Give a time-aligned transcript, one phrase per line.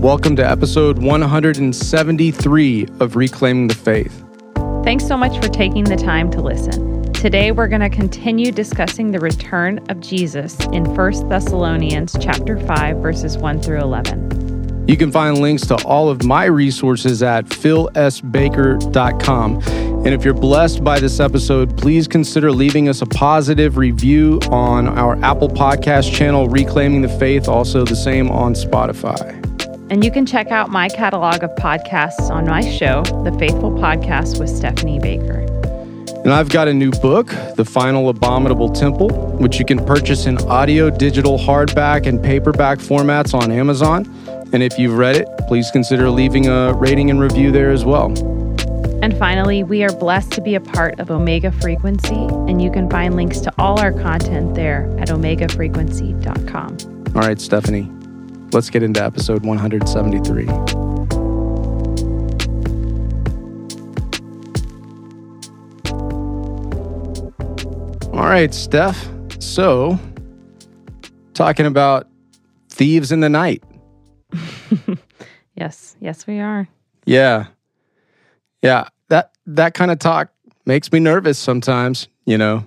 [0.00, 4.24] Welcome to episode 173 of Reclaiming the Faith.
[4.84, 7.12] Thanks so much for taking the time to listen.
[7.12, 12.96] Today we're going to continue discussing the return of Jesus in 1 Thessalonians chapter 5
[12.96, 14.86] verses 1 through 11.
[14.88, 19.60] You can find links to all of my resources at philsbaker.com.
[20.02, 24.88] And if you're blessed by this episode, please consider leaving us a positive review on
[24.88, 29.36] our Apple Podcast channel, Reclaiming the Faith, also the same on Spotify.
[29.90, 34.40] And you can check out my catalog of podcasts on my show, The Faithful Podcast
[34.40, 35.40] with Stephanie Baker.
[36.24, 37.26] And I've got a new book,
[37.56, 43.34] The Final Abominable Temple, which you can purchase in audio, digital, hardback, and paperback formats
[43.34, 44.06] on Amazon.
[44.54, 48.39] And if you've read it, please consider leaving a rating and review there as well.
[49.02, 52.88] And finally, we are blessed to be a part of Omega Frequency, and you can
[52.90, 57.14] find links to all our content there at omegafrequency.com.
[57.14, 57.90] All right, Stephanie,
[58.52, 60.46] let's get into episode 173.
[68.12, 69.08] All right, Steph.
[69.38, 69.98] So,
[71.32, 72.06] talking about
[72.68, 73.64] thieves in the night.
[75.56, 76.68] yes, yes, we are.
[77.06, 77.46] Yeah.
[78.62, 78.88] Yeah.
[79.08, 80.30] That that kind of talk
[80.66, 82.64] makes me nervous sometimes, you know.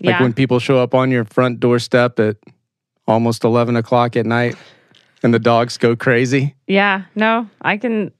[0.00, 0.22] Like yeah.
[0.22, 2.36] when people show up on your front doorstep at
[3.06, 4.56] almost eleven o'clock at night
[5.22, 6.54] and the dogs go crazy.
[6.66, 8.12] Yeah, no, I can.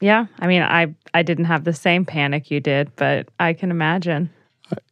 [0.00, 3.70] Yeah, I mean, I I didn't have the same panic you did, but I can
[3.70, 4.30] imagine.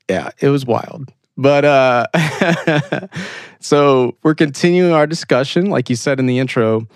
[0.09, 1.13] Yeah, it was wild.
[1.37, 2.07] But uh
[3.61, 6.87] so we're continuing our discussion, like you said in the intro,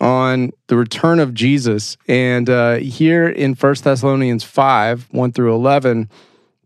[0.00, 1.96] on the return of Jesus.
[2.08, 6.08] And uh, here in First Thessalonians 5, 1 through 11,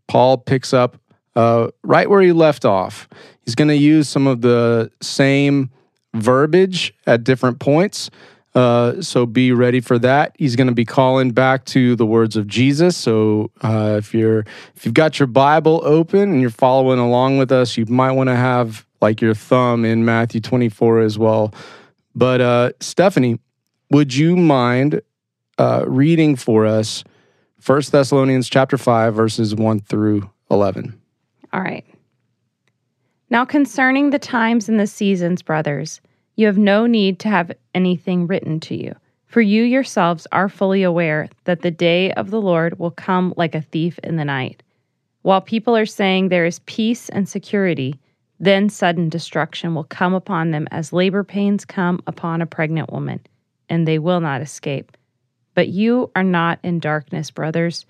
[0.07, 0.97] Paul picks up
[1.35, 3.09] uh, right where he left off.
[3.43, 5.69] He's going to use some of the same
[6.13, 8.09] verbiage at different points.
[8.55, 10.33] Uh, so be ready for that.
[10.39, 12.95] He's going to be calling back to the words of Jesus.
[12.95, 14.45] So uh, if you're
[14.75, 18.29] if you've got your Bible open and you're following along with us, you might want
[18.29, 21.53] to have like your thumb in Matthew 24 as well.
[22.15, 23.39] But uh, Stephanie,
[23.91, 25.01] would you mind
[25.57, 27.03] uh, reading for us
[27.59, 30.99] First Thessalonians chapter five verses one through eleven?
[31.51, 31.85] All right.
[33.29, 35.99] Now concerning the times and the seasons, brothers,
[36.35, 38.95] you have no need to have anything written to you,
[39.25, 43.55] for you yourselves are fully aware that the day of the Lord will come like
[43.55, 44.63] a thief in the night.
[45.23, 47.99] While people are saying there is peace and security,
[48.39, 53.19] then sudden destruction will come upon them as labor pains come upon a pregnant woman,
[53.69, 54.97] and they will not escape.
[55.53, 57.85] But you are not in darkness, brothers,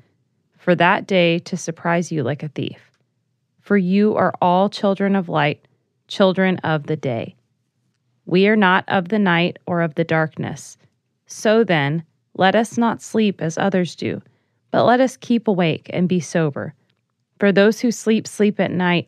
[0.58, 2.92] for that day to surprise you like a thief.
[3.62, 5.68] For you are all children of light,
[6.08, 7.36] children of the day.
[8.28, 10.78] We are not of the night or of the darkness.
[11.26, 12.04] So then,
[12.36, 14.22] let us not sleep as others do,
[14.70, 16.76] but let us keep awake and be sober.
[17.40, 19.08] For those who sleep, sleep at night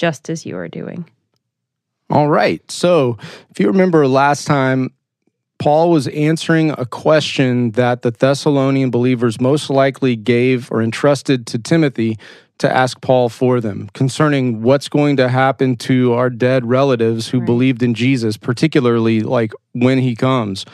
[0.00, 1.04] just as you are doing.
[2.08, 2.62] All right.
[2.70, 3.18] So,
[3.50, 4.94] if you remember last time,
[5.58, 11.58] Paul was answering a question that the Thessalonian believers most likely gave or entrusted to
[11.58, 12.18] Timothy
[12.60, 17.40] to ask Paul for them concerning what's going to happen to our dead relatives who
[17.40, 17.46] Right.
[17.46, 20.64] believed in Jesus, particularly like when he comes,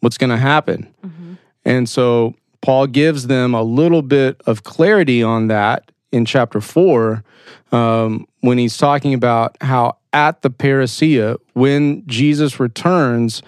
[0.00, 0.88] what's going to happen.
[1.06, 1.34] Mm-hmm.
[1.64, 7.24] And so Paul gives them a little bit of clarity on that in chapter four
[7.72, 13.42] um, when he's talking about how at the parousia, when Jesus returns,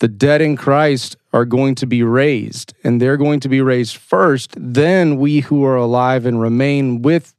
[0.00, 3.96] the dead in Christ are going to be raised, and they're going to be raised
[3.96, 4.54] first.
[4.56, 7.34] Then we who are alive and remain with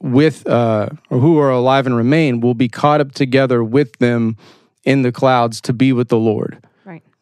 [0.00, 4.36] with uh, or who are alive and remain will be caught up together with them
[4.84, 6.58] in the clouds to be with the Lord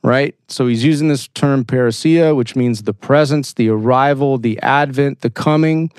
[0.02, 0.34] Right.
[0.49, 5.31] So he's using this term parousia, which means the presence, the arrival, the advent, the
[5.31, 5.93] coming.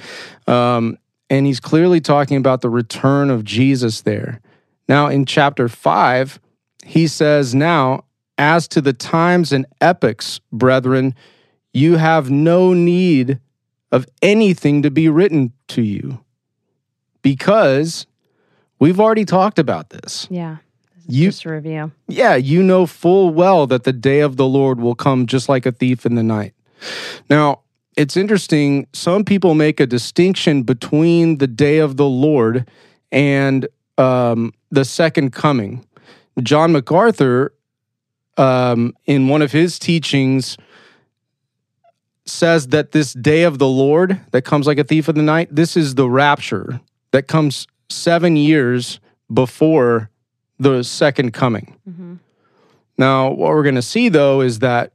[0.45, 0.97] Um,
[1.29, 4.41] and he's clearly talking about the return of Jesus there.
[4.89, 6.39] Now, in chapter five,
[6.83, 8.03] he says, Now,
[8.37, 11.15] as to the times and epochs, brethren,
[11.73, 13.39] you have no need
[13.91, 16.19] of anything to be written to you
[17.21, 18.05] because
[18.79, 20.57] we've already talked about this Yeah.
[21.07, 21.91] You- Just review.
[22.07, 25.65] Yeah, you know full well that the day of the Lord will come just like
[25.65, 26.53] a thief in the night.
[27.29, 27.61] Now,
[27.95, 28.87] it's interesting.
[28.93, 32.67] Some people make a distinction between the day of the Lord
[33.11, 33.67] and
[33.97, 35.85] um, the second coming.
[36.41, 37.53] John MacArthur,
[38.37, 40.57] um, in one of his teachings,
[42.25, 45.49] says that this day of the Lord that comes like a thief in the night,
[45.53, 46.79] this is the rapture
[47.11, 48.99] that comes seven years
[49.31, 50.09] before
[50.63, 51.75] the second coming.
[51.85, 52.15] hmm
[52.97, 54.93] Now, what we're going to see though is that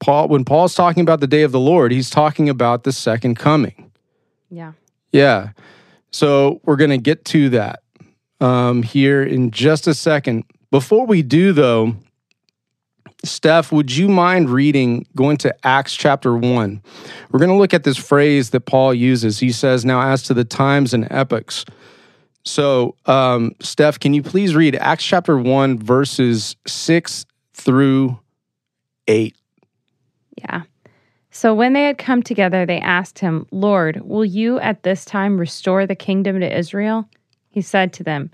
[0.00, 3.36] Paul, when Paul's talking about the day of the Lord, he's talking about the second
[3.38, 3.92] coming.
[4.50, 4.72] Yeah.
[5.12, 5.50] Yeah.
[6.10, 7.82] So we're going to get to that
[8.40, 10.44] um, here in just a second.
[10.72, 11.94] Before we do, though,
[13.24, 16.82] Steph, would you mind reading, going to Acts chapter 1?
[17.30, 19.38] We're going to look at this phrase that Paul uses.
[19.38, 21.64] He says, Now, as to the times and epochs.
[22.44, 27.24] So, um, Steph, can you please read Acts chapter 1, verses 6
[27.54, 28.18] through
[29.06, 29.36] 8?
[30.38, 30.62] Yeah.
[31.30, 35.38] So when they had come together, they asked him, Lord, will you at this time
[35.38, 37.08] restore the kingdom to Israel?
[37.48, 38.30] He said to them,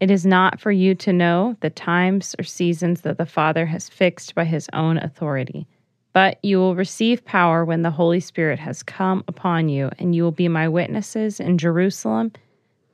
[0.00, 3.88] It is not for you to know the times or seasons that the Father has
[3.88, 5.66] fixed by his own authority.
[6.12, 10.22] But you will receive power when the Holy Spirit has come upon you, and you
[10.22, 12.32] will be my witnesses in Jerusalem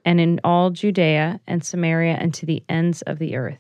[0.05, 3.59] and in all Judea and Samaria and to the ends of the earth.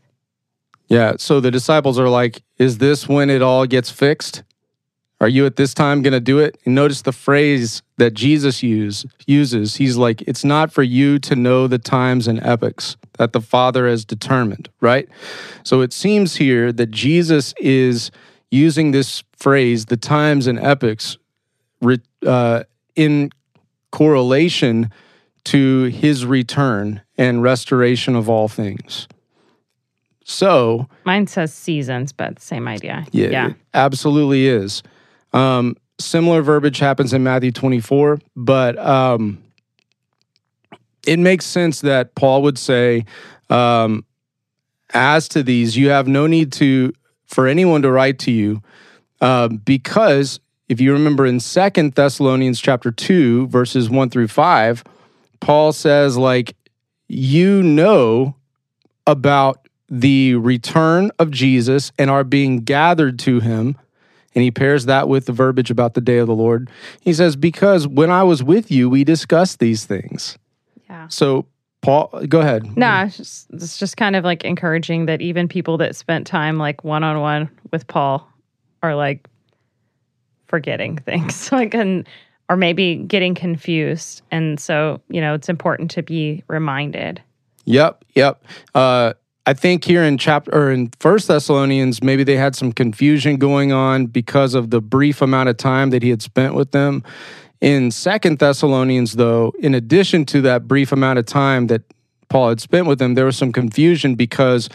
[0.89, 1.15] Yeah.
[1.19, 4.43] So the disciples are like, Is this when it all gets fixed?
[5.21, 6.59] Are you at this time going to do it?
[6.65, 9.77] And notice the phrase that Jesus use, uses.
[9.77, 13.87] He's like, It's not for you to know the times and epochs that the Father
[13.87, 15.09] has determined, right?
[15.63, 18.11] So it seems here that Jesus is
[18.51, 21.19] using this phrase, the times and epochs,
[22.27, 22.65] uh,
[22.97, 23.31] in
[23.93, 24.91] correlation
[25.51, 29.09] to his return and restoration of all things.
[30.23, 33.05] So, Mine says seasons, but same idea.
[33.11, 34.85] yeah, it absolutely is.
[35.33, 39.43] Um, similar verbiage happens in Matthew 24, but um,
[41.05, 43.05] it makes sense that Paul would say,
[43.49, 44.05] um,
[44.95, 46.93] as to these, you have no need to
[47.27, 48.63] for anyone to write to you,
[49.21, 50.39] uh, because
[50.69, 54.85] if you remember in Second Thessalonians chapter two, verses one through five,
[55.41, 56.57] Paul says, like,
[57.09, 58.37] you know
[59.07, 63.77] about the return of Jesus and are being gathered to him.
[64.35, 66.71] And he pairs that with the verbiage about the day of the Lord.
[67.01, 70.39] He says, Because when I was with you, we discussed these things.
[70.89, 71.09] Yeah.
[71.09, 71.47] So,
[71.83, 72.77] Paul, go ahead.
[72.77, 76.59] No, it's just, it's just kind of like encouraging that even people that spent time
[76.59, 78.29] like one on one with Paul
[78.85, 79.27] are like
[80.47, 82.07] forgetting things, like and
[82.51, 87.23] or maybe getting confused, and so you know it's important to be reminded.
[87.65, 88.43] Yep, yep.
[88.75, 89.13] Uh,
[89.47, 93.73] I think here in chapter or in First Thessalonians, maybe they had some confusion going
[93.73, 97.05] on because of the brief amount of time that he had spent with them.
[97.61, 101.83] In Second Thessalonians, though, in addition to that brief amount of time that
[102.29, 104.69] Paul had spent with them, there was some confusion because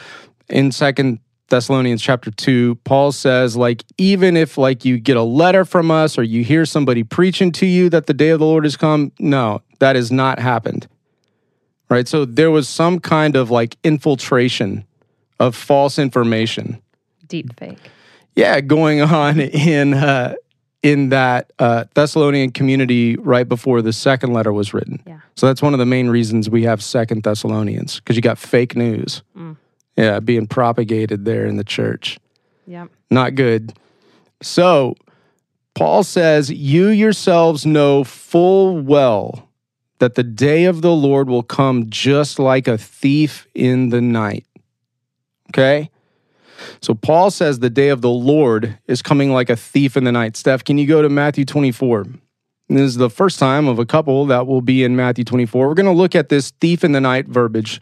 [0.47, 5.63] in Second Thessalonians chapter 2, Paul says, like, even if like you get a letter
[5.63, 8.63] from us or you hear somebody preaching to you that the day of the Lord
[8.63, 10.87] has come, no, that has not happened.
[11.87, 12.07] Right.
[12.07, 14.85] So there was some kind of like infiltration
[15.39, 16.81] of false information.
[17.27, 17.77] Deep fake.
[18.35, 20.35] Yeah, going on in uh
[20.85, 25.01] in that uh, Thessalonian community right before the second letter was written.
[25.07, 25.17] Yeah.
[25.35, 28.75] So that's one of the main reasons we have Second Thessalonians because you got fake
[28.75, 29.23] news.
[29.35, 29.57] Mm.
[29.97, 32.19] Yeah, being propagated there in the church.
[32.67, 32.89] Yep.
[33.09, 33.73] Not good.
[34.41, 34.95] So
[35.73, 39.49] Paul says, You yourselves know full well
[39.99, 44.45] that the day of the Lord will come just like a thief in the night.
[45.51, 45.89] Okay?
[46.81, 50.11] So Paul says the day of the Lord is coming like a thief in the
[50.11, 50.35] night.
[50.35, 52.05] Steph, can you go to Matthew 24?
[52.67, 55.67] This is the first time of a couple that will be in Matthew 24.
[55.67, 57.79] We're going to look at this thief in the night verbiage.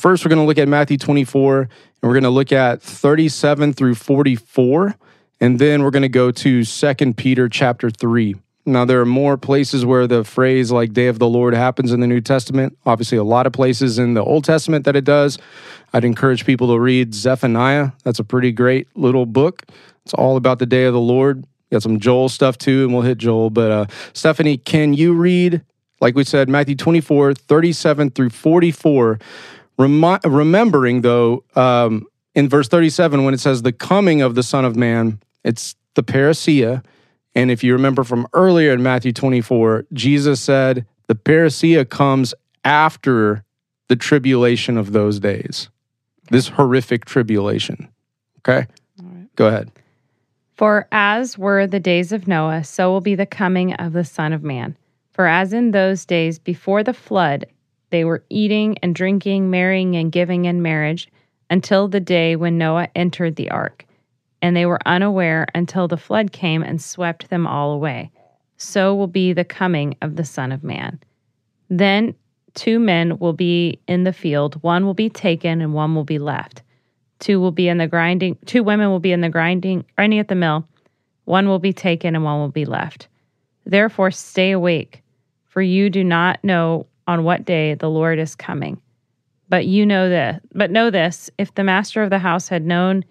[0.00, 1.68] First, we're going to look at Matthew 24, and
[2.00, 4.96] we're going to look at 37 through 44,
[5.42, 8.34] and then we're going to go to 2 Peter chapter 3.
[8.64, 12.00] Now, there are more places where the phrase like day of the Lord happens in
[12.00, 12.78] the New Testament.
[12.86, 15.36] Obviously, a lot of places in the Old Testament that it does.
[15.92, 17.90] I'd encourage people to read Zephaniah.
[18.02, 19.64] That's a pretty great little book.
[20.06, 21.44] It's all about the day of the Lord.
[21.70, 23.50] Got some Joel stuff too, and we'll hit Joel.
[23.50, 25.60] But uh, Stephanie, can you read,
[26.00, 29.18] like we said, Matthew 24, 37 through 44?
[29.80, 34.64] Remi- remembering, though, um, in verse 37, when it says the coming of the Son
[34.64, 36.84] of Man, it's the parousia.
[37.34, 42.34] And if you remember from earlier in Matthew 24, Jesus said the parousia comes
[42.64, 43.42] after
[43.88, 45.68] the tribulation of those days.
[46.30, 47.88] this horrific tribulation.
[48.38, 48.66] Okay?
[49.34, 49.72] Go ahead.
[50.54, 54.32] For as were the days of Noah, so will be the coming of the Son
[54.32, 54.76] of Man.
[55.12, 57.46] For as in those days before the flood,
[57.90, 61.08] they were eating and drinking, marrying and giving in marriage,
[61.50, 63.84] until the day when Noah entered the ark.
[64.40, 68.10] And they were unaware until the flood came and swept them all away.
[68.56, 71.00] So will be the coming of the Son of Man.
[71.68, 72.14] Then
[72.54, 76.18] two men will be in the field, one will be taken and one will be
[76.18, 76.62] left.
[77.18, 80.28] Two will be in the grinding, two women will be in the grinding, grinding at
[80.28, 80.66] the mill.
[81.24, 83.08] One will be taken and one will be left.
[83.66, 85.02] Therefore, stay awake,
[85.46, 88.80] for you do not know on what day the Lord is coming.
[89.48, 93.04] But you know this, but know this, if the master of the house had known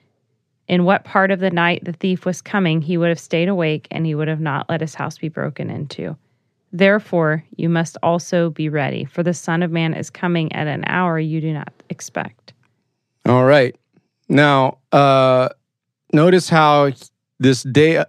[0.69, 3.89] in what part of the night the thief was coming, he would have stayed awake
[3.91, 6.15] and he would have not let his house be broken into.
[6.71, 10.85] Therefore, you must also be ready, for the Son of Man is coming at an
[10.87, 12.53] hour you do not expect.
[13.25, 13.75] All right.
[14.29, 15.49] Now, uh,
[16.13, 16.91] notice how
[17.39, 18.05] this day,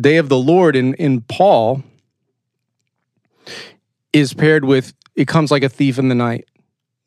[0.00, 1.82] day of the Lord in, in Paul
[4.14, 6.46] is paired with it comes like a thief in the night.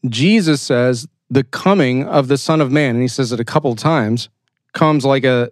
[0.08, 3.76] Jesus says the coming of the Son of Man, and he says it a couple
[3.76, 4.30] times,
[4.74, 5.52] comes like a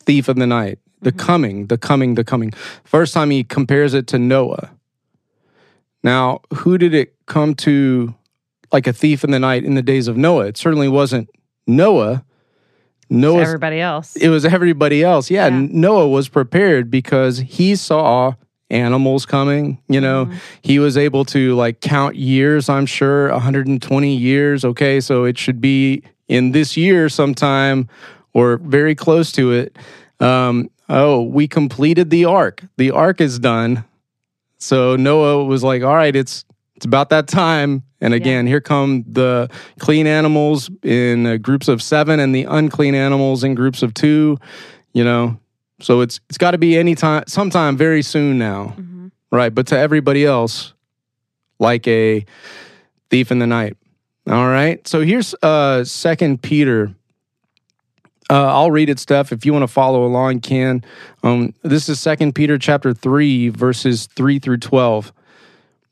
[0.00, 0.78] thief in the night.
[1.02, 1.26] The mm-hmm.
[1.26, 2.52] coming, the coming, the coming.
[2.84, 4.70] First time he compares it to Noah.
[6.02, 8.14] Now, who did it come to
[8.72, 10.46] like a thief in the night in the days of Noah?
[10.46, 11.28] It certainly wasn't
[11.66, 12.24] Noah.
[13.08, 14.16] Noah, everybody else.
[14.16, 15.30] It was everybody else.
[15.30, 18.34] Yeah, yeah, Noah was prepared because he saw
[18.70, 19.78] animals coming.
[19.88, 20.38] You know, mm-hmm.
[20.62, 24.64] he was able to like count years, I'm sure, 120 years.
[24.64, 27.88] Okay, so it should be in this year sometime
[28.32, 29.76] or very close to it.
[30.20, 32.62] Um, oh, we completed the ark.
[32.76, 33.84] The ark is done.
[34.58, 36.44] So Noah was like, all right, it's
[36.74, 37.82] it's about that time.
[38.00, 38.50] And again, yeah.
[38.50, 43.54] here come the clean animals in uh, groups of seven and the unclean animals in
[43.54, 44.36] groups of two.
[44.92, 45.40] You know,
[45.80, 49.08] so it's it's got to be any time, sometime very soon now, mm-hmm.
[49.30, 49.54] right?
[49.54, 50.72] But to everybody else,
[51.58, 52.24] like a
[53.10, 53.76] thief in the night.
[54.28, 54.86] All right.
[54.86, 56.94] So here's uh Second Peter.
[58.28, 59.30] Uh, I'll read it, Steph.
[59.30, 60.82] If you want to follow along, can.
[61.22, 65.12] Um, this is Second Peter chapter three, verses three through twelve.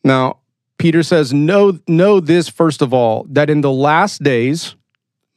[0.03, 0.39] Now,
[0.79, 4.75] Peter says, "Know know this first of all, that in the last days,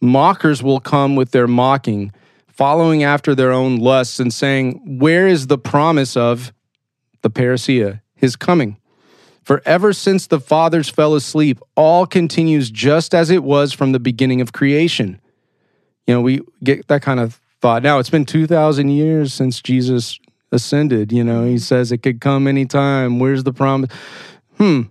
[0.01, 2.11] mockers will come with their mocking."
[2.57, 6.51] Following after their own lusts and saying, Where is the promise of
[7.21, 8.77] the parousia, his coming?
[9.43, 13.99] For ever since the fathers fell asleep, all continues just as it was from the
[13.99, 15.21] beginning of creation.
[16.05, 17.83] You know, we get that kind of thought.
[17.83, 20.19] Now, it's been 2,000 years since Jesus
[20.51, 21.11] ascended.
[21.13, 23.19] You know, he says it could come anytime.
[23.19, 23.89] Where's the promise?
[24.57, 24.83] Hmm.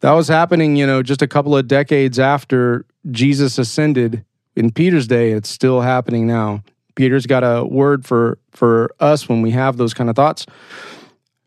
[0.00, 4.24] That was happening, you know, just a couple of decades after Jesus ascended
[4.56, 5.32] in Peter's day.
[5.32, 6.62] It's still happening now.
[6.94, 10.46] Peter's got a word for for us when we have those kind of thoughts.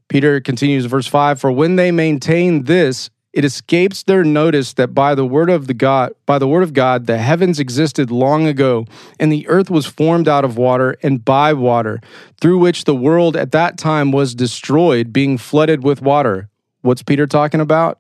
[0.08, 5.14] Peter continues verse 5 for when they maintain this it escapes their notice that by
[5.14, 8.86] the word of the God by the word of God the heavens existed long ago
[9.20, 12.00] and the earth was formed out of water and by water
[12.40, 16.50] through which the world at that time was destroyed being flooded with water.
[16.82, 18.00] What's Peter talking about?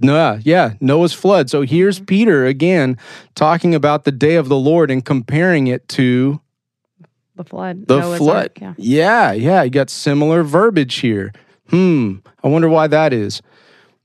[0.00, 1.50] No, yeah, Noah's flood.
[1.50, 2.06] So here's mm-hmm.
[2.06, 2.98] Peter again
[3.34, 6.40] talking about the day of the Lord and comparing it to
[7.36, 7.86] the flood.
[7.86, 8.36] The Noah's flood.
[8.36, 8.74] Ark, yeah.
[8.76, 9.62] yeah, yeah.
[9.62, 11.32] You got similar verbiage here.
[11.70, 12.16] Hmm.
[12.42, 13.42] I wonder why that is.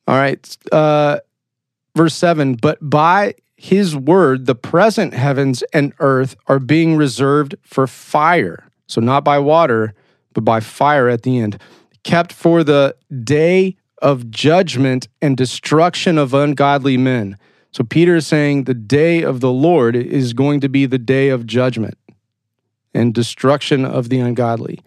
[0.07, 0.57] All right.
[0.71, 1.19] Uh,
[1.95, 7.87] verse 7 But by his word, the present heavens and earth are being reserved for
[7.87, 8.67] fire.
[8.87, 9.93] So not by water,
[10.33, 11.59] but by fire at the end,
[12.03, 17.37] kept for the day of judgment and destruction of ungodly men.
[17.71, 21.29] So Peter is saying the day of the Lord is going to be the day
[21.29, 21.97] of judgment
[22.93, 24.81] and destruction of the ungodly.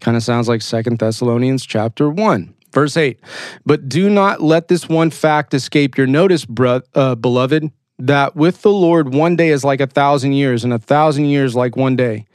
[0.00, 2.54] Kind of sounds like Second Thessalonians chapter 1.
[2.72, 3.20] Verse 8,
[3.64, 8.62] but do not let this one fact escape your notice, bro- uh, beloved, that with
[8.62, 11.94] the Lord one day is like a thousand years, and a thousand years like one
[11.94, 12.26] day.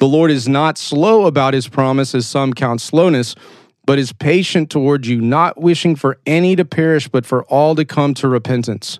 [0.00, 3.36] The Lord is not slow about his promise, as some count slowness,
[3.86, 7.84] but is patient toward you, not wishing for any to perish, but for all to
[7.84, 8.98] come to repentance.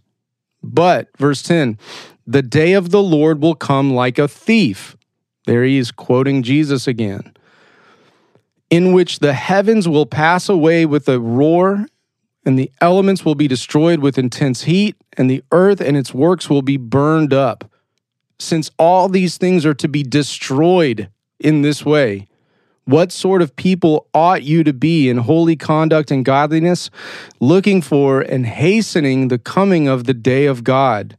[0.63, 1.79] But, verse 10,
[2.27, 4.97] the day of the Lord will come like a thief.
[5.47, 7.35] There he is quoting Jesus again.
[8.71, 11.87] In which the heavens will pass away with a roar,
[12.45, 16.49] and the elements will be destroyed with intense heat, and the earth and its works
[16.49, 17.71] will be burned up.
[18.39, 21.09] Since all these things are to be destroyed
[21.41, 22.27] in this way,
[22.87, 26.89] what sort of people ought you to be in holy conduct and godliness,
[27.41, 31.19] looking for and hastening the coming of the day of God,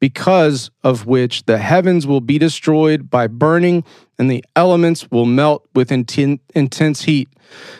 [0.00, 3.84] because of which the heavens will be destroyed by burning
[4.18, 7.28] and the elements will melt with inten- intense heat.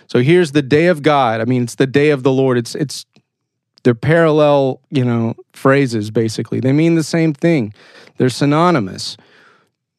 [0.06, 1.40] So here's the day of God.
[1.40, 2.56] I mean, it's the day of the Lord.
[2.56, 3.04] It's it's
[3.84, 6.60] they're parallel, you know, phrases basically.
[6.60, 7.74] They mean the same thing.
[8.16, 9.16] They're synonymous.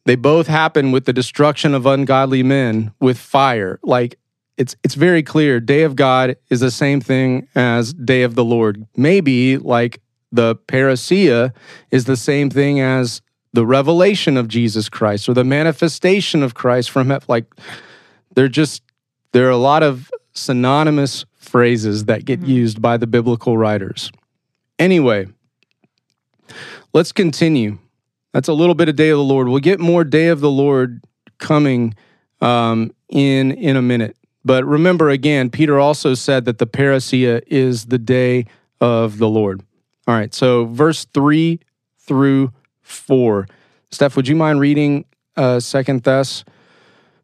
[0.05, 3.79] They both happen with the destruction of ungodly men with fire.
[3.83, 4.17] Like
[4.57, 8.43] it's it's very clear day of God is the same thing as day of the
[8.43, 8.85] Lord.
[8.95, 10.01] Maybe like
[10.31, 11.53] the parousia
[11.91, 13.21] is the same thing as
[13.53, 17.25] the revelation of Jesus Christ or the manifestation of Christ from heaven.
[17.27, 17.45] Like
[18.35, 18.83] they're just
[19.31, 22.51] there are a lot of synonymous phrases that get mm-hmm.
[22.51, 24.11] used by the biblical writers.
[24.77, 25.27] Anyway,
[26.93, 27.77] let's continue.
[28.33, 29.47] That's a little bit of Day of the Lord.
[29.47, 31.03] We'll get more Day of the Lord
[31.37, 31.95] coming
[32.41, 34.15] um, in in a minute.
[34.45, 38.45] But remember again, Peter also said that the parousia is the day
[38.79, 39.61] of the Lord.
[40.07, 41.59] All right, so verse three
[41.99, 43.47] through four.
[43.91, 45.05] Steph, would you mind reading
[45.35, 46.43] uh, Second Thess?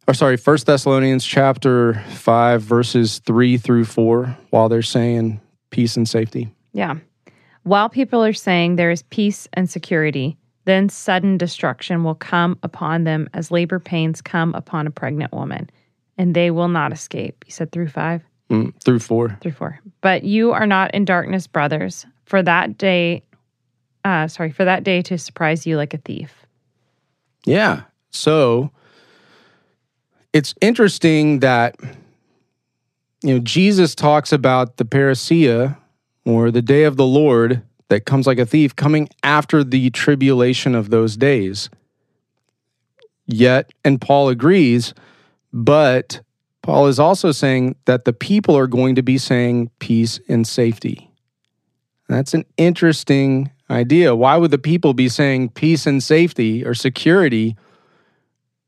[0.08, 6.08] or sorry, First Thessalonians chapter five, verses three through four, while they're saying peace and
[6.08, 6.54] safety.
[6.74, 6.96] Yeah.
[7.64, 13.04] While people are saying there is peace and security, then sudden destruction will come upon
[13.04, 15.70] them as labor pains come upon a pregnant woman,
[16.18, 17.46] and they will not escape.
[17.46, 18.22] You said through five?
[18.50, 19.38] Mm, through four.
[19.42, 19.80] Through four.
[20.02, 23.24] But you are not in darkness, brothers, for that day,
[24.04, 26.46] uh, sorry, for that day to surprise you like a thief.
[27.46, 27.84] Yeah.
[28.12, 28.72] So
[30.34, 31.76] it's interesting that
[33.24, 35.78] you know Jesus talks about the parousia
[36.26, 40.76] or the day of the Lord that comes like a thief coming after the tribulation
[40.76, 41.70] of those days.
[43.28, 44.94] Yet, and Paul agrees,
[45.52, 46.22] but
[46.62, 51.10] Paul is also saying that the people are going to be saying peace and safety.
[52.08, 54.16] That's an interesting idea.
[54.16, 57.56] Why would the people be saying peace and safety or security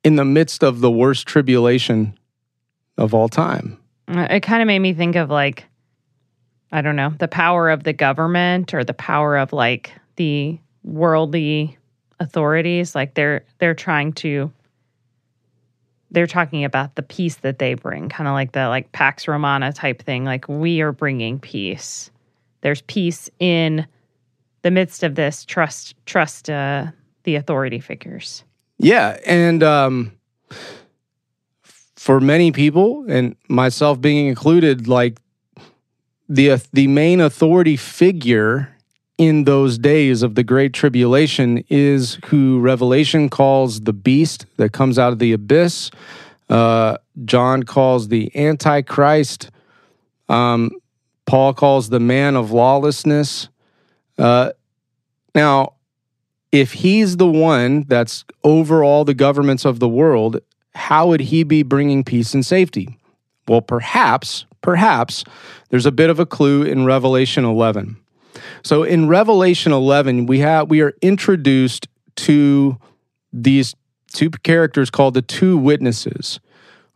[0.04, 2.18] in the midst of the worst tribulation
[2.98, 3.78] of all time.
[4.08, 5.66] It kind of made me think of like,
[6.72, 11.78] I don't know, the power of the government or the power of like the worldly
[12.20, 12.96] authorities.
[12.96, 14.52] Like they're they're trying to
[16.12, 19.74] they're talking about the peace that they bring, kind of like the like Pax Romana
[19.74, 20.26] type thing.
[20.26, 22.12] Like we are bringing peace.
[22.62, 23.86] There's peace in
[24.62, 25.46] the midst of this.
[25.46, 26.88] Trust trust uh,
[27.24, 28.44] the authority figures.
[28.80, 30.12] Yeah, and um,
[31.96, 35.18] for many people, and myself being included, like
[36.30, 38.74] the the main authority figure
[39.18, 45.00] in those days of the great tribulation is who Revelation calls the beast that comes
[45.00, 45.90] out of the abyss.
[46.50, 49.50] Uh, John calls the Antichrist.
[50.30, 50.72] Um,
[51.26, 53.50] Paul calls the man of lawlessness.
[54.18, 54.52] Uh,
[55.34, 55.74] now,
[56.52, 60.40] if he's the one that's over all the governments of the world,
[60.74, 62.98] how would he be bringing peace and safety?
[63.48, 65.24] Well, perhaps, perhaps
[65.70, 67.98] there's a bit of a clue in Revelation 11.
[68.64, 72.78] So in Revelation 11, we have we are introduced to
[73.32, 73.76] these
[74.14, 76.40] two characters called the two witnesses.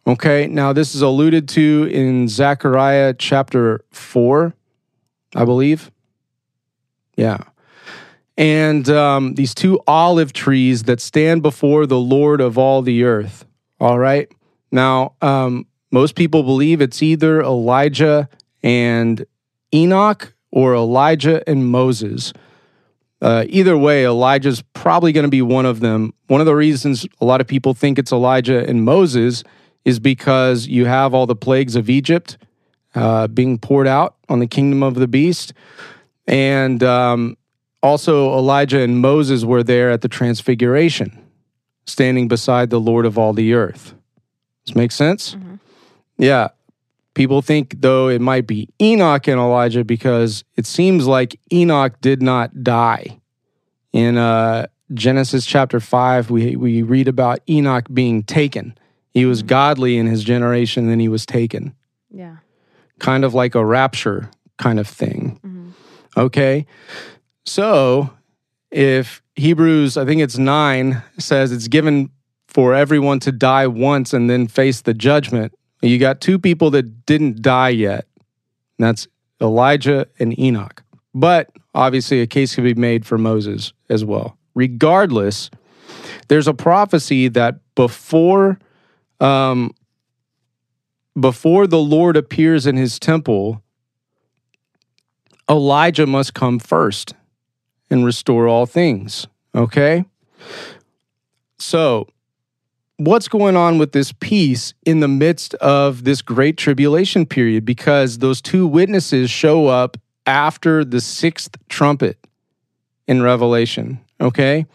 [0.08, 4.54] Okay, now this is alluded to in Zechariah chapter 4,
[5.36, 5.92] I believe.
[7.16, 7.44] Yeah
[8.42, 13.46] and um, these two olive trees that stand before the Lord of all the earth.
[13.80, 14.32] All right.
[14.72, 18.30] Now, um, most people believe it's either Elijah
[18.64, 19.26] and
[19.74, 22.34] Enoch or Elijah and Moses.
[23.22, 26.14] Uh, either way, Elijah's probably going to be one of them.
[26.28, 29.44] One of the reasons a lot of people think it's Elijah and Moses
[29.86, 32.38] is because you have all the plagues of Egypt
[32.96, 35.54] uh, being poured out on the kingdom of the beast.
[36.28, 37.38] And um,
[37.84, 41.18] also, Elijah and Moses were there at the transfiguration,
[41.86, 43.94] standing beside the Lord of all the earth.
[44.66, 45.36] Does This makes sense?
[45.36, 45.56] Mm-hmm.
[46.22, 46.50] Yeah.
[47.14, 52.22] People think, though, it might be Enoch and Elijah because it seems like Enoch did
[52.22, 53.20] not die.
[53.92, 58.78] In uh, Genesis chapter 5, we, we read about Enoch being taken.
[59.14, 59.48] He was mm-hmm.
[59.48, 61.76] godly in his generation, then he was taken.
[62.10, 62.38] Yeah.
[63.00, 65.40] Kind of like a rapture kind of thing.
[65.44, 65.70] Mm-hmm.
[66.16, 66.66] Okay.
[67.46, 68.12] So
[68.70, 72.12] if Hebrews, I think it's nine, says it's given
[72.48, 77.06] for everyone to die once and then face the judgment, you got two people that
[77.06, 78.08] didn't die yet.
[78.78, 79.08] That's
[79.42, 80.84] Elijah and Enoch.
[81.14, 84.38] But obviously, a case could be made for Moses as well.
[84.56, 85.50] Regardless,
[86.28, 88.60] there's a prophecy that before
[89.20, 89.74] um,
[91.20, 93.62] before the Lord appears in his temple,
[95.50, 97.14] Elijah must come first
[97.90, 99.28] and restore all things.
[99.54, 100.06] Okay?
[101.60, 102.08] So,
[103.06, 107.66] what's going on with this peace in the midst of this great tribulation period?
[107.66, 112.18] Because those two witnesses show up after the sixth trumpet
[113.08, 114.00] in Revelation.
[114.20, 114.66] Okay?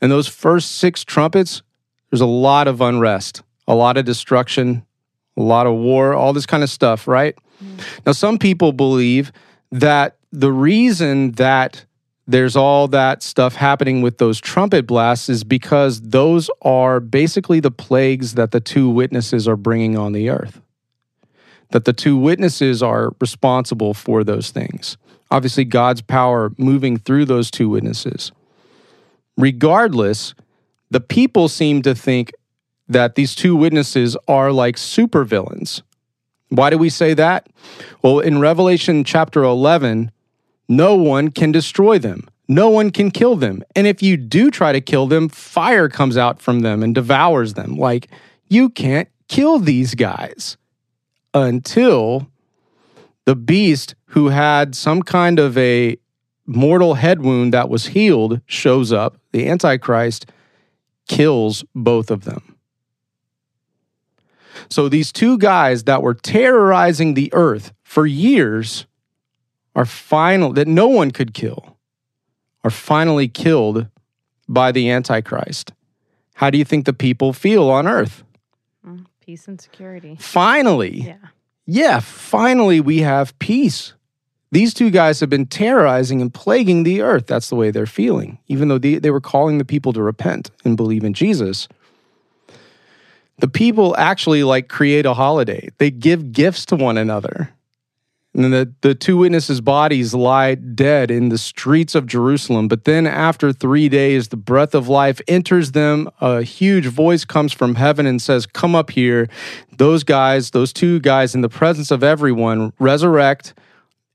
[0.00, 1.62] And those first six trumpets,
[2.10, 4.84] there's a lot of unrest, a lot of destruction,
[5.36, 7.36] a lot of war, all this kind of stuff, right?
[7.62, 8.04] Mm.
[8.04, 9.32] Now, some people believe
[9.70, 11.84] that the reason that
[12.26, 17.70] there's all that stuff happening with those trumpet blasts is because those are basically the
[17.70, 20.60] plagues that the two witnesses are bringing on the earth.
[21.70, 24.96] That the two witnesses are responsible for those things.
[25.30, 28.32] Obviously, God's power moving through those two witnesses.
[29.36, 30.34] Regardless,
[30.90, 32.32] the people seem to think
[32.88, 35.82] that these two witnesses are like supervillains.
[36.48, 37.48] Why do we say that?
[38.02, 40.12] Well, in Revelation chapter 11,
[40.68, 42.28] no one can destroy them.
[42.48, 43.62] No one can kill them.
[43.74, 47.54] And if you do try to kill them, fire comes out from them and devours
[47.54, 47.76] them.
[47.76, 48.08] Like,
[48.48, 50.56] you can't kill these guys
[51.34, 52.28] until
[53.24, 55.96] the beast who had some kind of a
[56.46, 59.18] mortal head wound that was healed shows up.
[59.32, 60.26] The Antichrist
[61.08, 62.56] kills both of them.
[64.70, 68.86] So these two guys that were terrorizing the earth for years
[69.76, 71.76] are final that no one could kill
[72.64, 73.86] are finally killed
[74.48, 75.72] by the antichrist.
[76.34, 78.24] How do you think the people feel on earth?
[78.84, 80.16] Mm, peace and security.
[80.18, 81.02] Finally.
[81.02, 81.16] Yeah.
[81.66, 83.92] Yeah finally we have peace.
[84.50, 87.26] These two guys have been terrorizing and plaguing the earth.
[87.26, 88.38] That's the way they're feeling.
[88.48, 91.68] Even though they, they were calling the people to repent and believe in jesus
[93.38, 95.68] the people actually like create a holiday.
[95.78, 97.50] They give gifts to one another
[98.36, 102.68] and the, the two witnesses' bodies lie dead in the streets of Jerusalem.
[102.68, 106.10] But then, after three days, the breath of life enters them.
[106.20, 109.28] A huge voice comes from heaven and says, Come up here.
[109.78, 113.54] Those guys, those two guys, in the presence of everyone, resurrect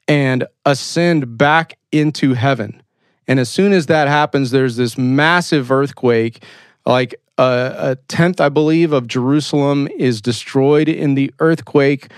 [0.08, 2.84] and ascend back into heaven.
[3.28, 6.44] And as soon as that happens, there's this massive earthquake.
[6.86, 12.10] Like a, a tenth, I believe, of Jerusalem is destroyed in the earthquake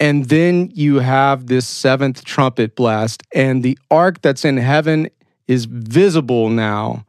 [0.00, 5.10] and then you have this seventh trumpet blast, and the ark that's in heaven
[5.46, 7.04] is visible now.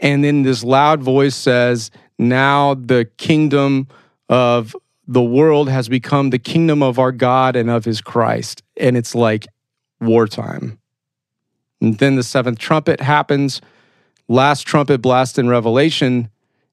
[0.00, 3.86] And then this loud voice says, Now the kingdom
[4.30, 4.74] of
[5.06, 8.62] the world has become the kingdom of our God and of his Christ.
[8.78, 9.46] And it's like
[10.00, 10.78] wartime.
[11.82, 13.60] And then the seventh trumpet happens.
[14.26, 16.30] Last trumpet blast in Revelation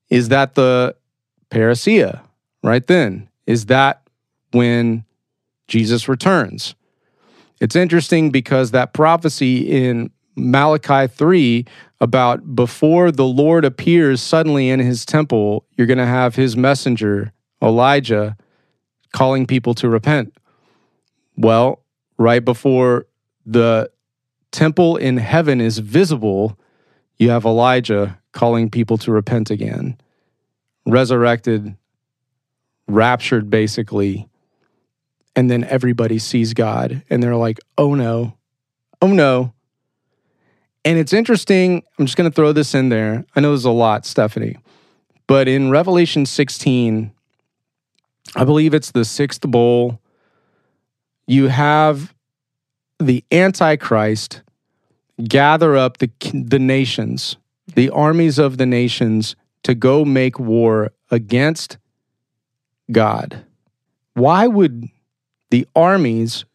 [0.10, 0.96] is that the
[1.52, 2.22] parousia,
[2.64, 3.28] right then?
[3.46, 4.08] Is that
[4.52, 5.04] when
[5.70, 6.76] Jesus returns.
[7.62, 11.66] It's interesting because that prophecy in Malachi 3
[12.02, 17.34] about before the Lord appears suddenly in his temple, you're going to have his messenger,
[17.62, 18.38] Elijah,
[19.12, 20.34] calling people to repent.
[21.36, 21.84] Well,
[22.18, 23.06] right before
[23.46, 23.92] the
[24.52, 26.58] temple in heaven is visible,
[27.18, 30.00] you have Elijah calling people to repent again.
[30.86, 31.76] Resurrected,
[32.88, 34.29] raptured basically
[35.40, 38.36] and then everybody sees God and they're like, oh no,
[39.02, 39.54] oh no.
[40.84, 41.82] And it's interesting.
[41.98, 43.24] I'm just going to throw this in there.
[43.38, 44.58] I know there's a lot, Stephanie,
[45.28, 47.14] but in Revelation 16,
[48.36, 50.02] I believe it's the sixth bowl,
[51.26, 52.14] you have
[53.00, 54.42] the Antichrist
[55.24, 57.38] gather up the, the nations,
[57.76, 61.78] the armies of the nations, to go make war against
[62.92, 63.46] God.
[64.16, 64.90] Why would
[65.50, 66.46] the armies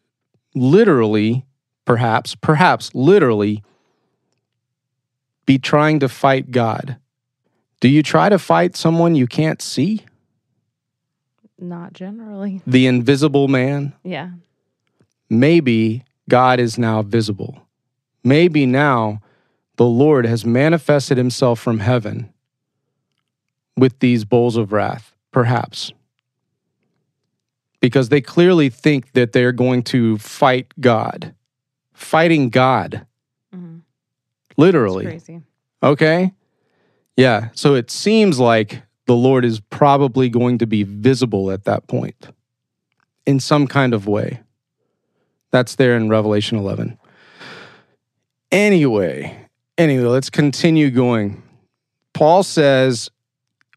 [0.53, 1.45] literally,
[1.83, 3.63] perhaps, perhaps literally,
[5.45, 6.97] be trying to fight God.
[7.81, 10.05] Do you try to fight someone you can't see?
[11.59, 12.61] Not generally.
[12.67, 13.93] The invisible man?
[14.03, 14.31] Yeah.
[15.29, 17.61] Maybe God is now visible.
[18.23, 19.21] Maybe now
[19.75, 22.33] the Lord has manifested himself from heaven
[23.77, 25.91] with these bowls of wrath, perhaps
[27.85, 31.35] because they clearly think that they're going to fight God,
[31.93, 33.05] fighting God.
[33.55, 33.77] Mm-hmm.
[34.57, 35.21] Literally.
[35.83, 36.33] Okay.
[37.15, 37.49] Yeah.
[37.53, 42.29] So it seems like the Lord is probably going to be visible at that point
[43.27, 44.39] in some kind of way.
[45.51, 46.97] That's there in Revelation 11.
[48.51, 51.43] Anyway, anyway, let's continue going.
[52.15, 53.11] Paul says,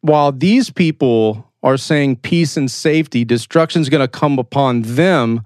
[0.01, 5.44] while these people are saying peace and safety, destruction is going to come upon them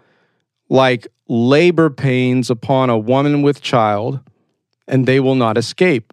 [0.69, 4.21] like labor pains upon a woman with child.
[4.89, 6.13] and they will not escape.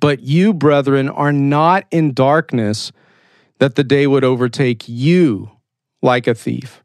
[0.00, 2.90] But you, brethren, are not in darkness
[3.58, 5.50] that the day would overtake you
[6.00, 6.82] like a thief.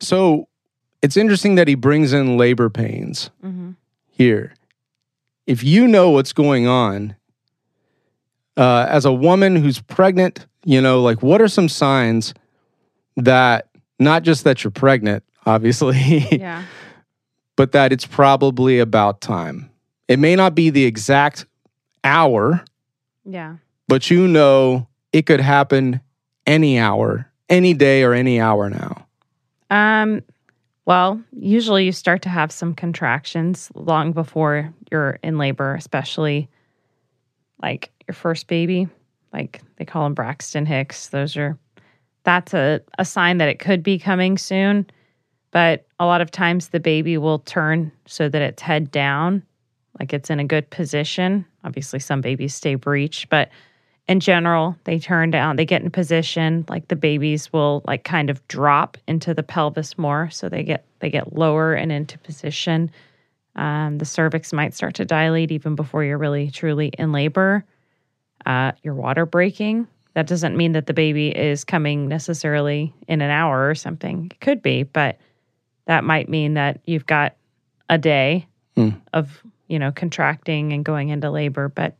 [0.00, 0.48] So
[1.02, 3.72] it's interesting that he brings in labor pains Mm-hmm.
[4.08, 4.54] here.
[5.46, 7.16] If you know what's going on,
[8.56, 12.34] uh, as a woman who's pregnant, you know, like what are some signs
[13.16, 15.96] that not just that you're pregnant, obviously,
[16.32, 16.64] Yeah.
[17.56, 19.70] but that it's probably about time.
[20.08, 21.46] It may not be the exact
[22.04, 22.64] hour,
[23.24, 23.56] Yeah.
[23.88, 26.00] but you know it could happen
[26.46, 29.06] any hour, any day, or any hour now.
[29.70, 30.22] Um,
[30.84, 36.48] well, usually you start to have some contractions long before you're in labor, especially
[37.62, 38.88] like your first baby.
[39.36, 41.08] Like they call them Braxton Hicks.
[41.08, 41.58] Those are
[42.24, 44.86] that's a, a sign that it could be coming soon.
[45.50, 49.42] But a lot of times the baby will turn so that it's head down,
[50.00, 51.44] like it's in a good position.
[51.64, 53.50] Obviously, some babies stay breech, but
[54.08, 58.30] in general, they turn down, they get in position, like the babies will like kind
[58.30, 60.30] of drop into the pelvis more.
[60.30, 62.90] So they get they get lower and into position.
[63.54, 67.64] Um, the cervix might start to dilate even before you're really truly in labor.
[68.46, 69.86] Uh, your water breaking.
[70.14, 74.28] That doesn't mean that the baby is coming necessarily in an hour or something.
[74.30, 75.18] It could be, but
[75.86, 77.36] that might mean that you've got
[77.90, 78.90] a day Hmm.
[79.12, 81.68] of you know contracting and going into labor.
[81.68, 81.96] But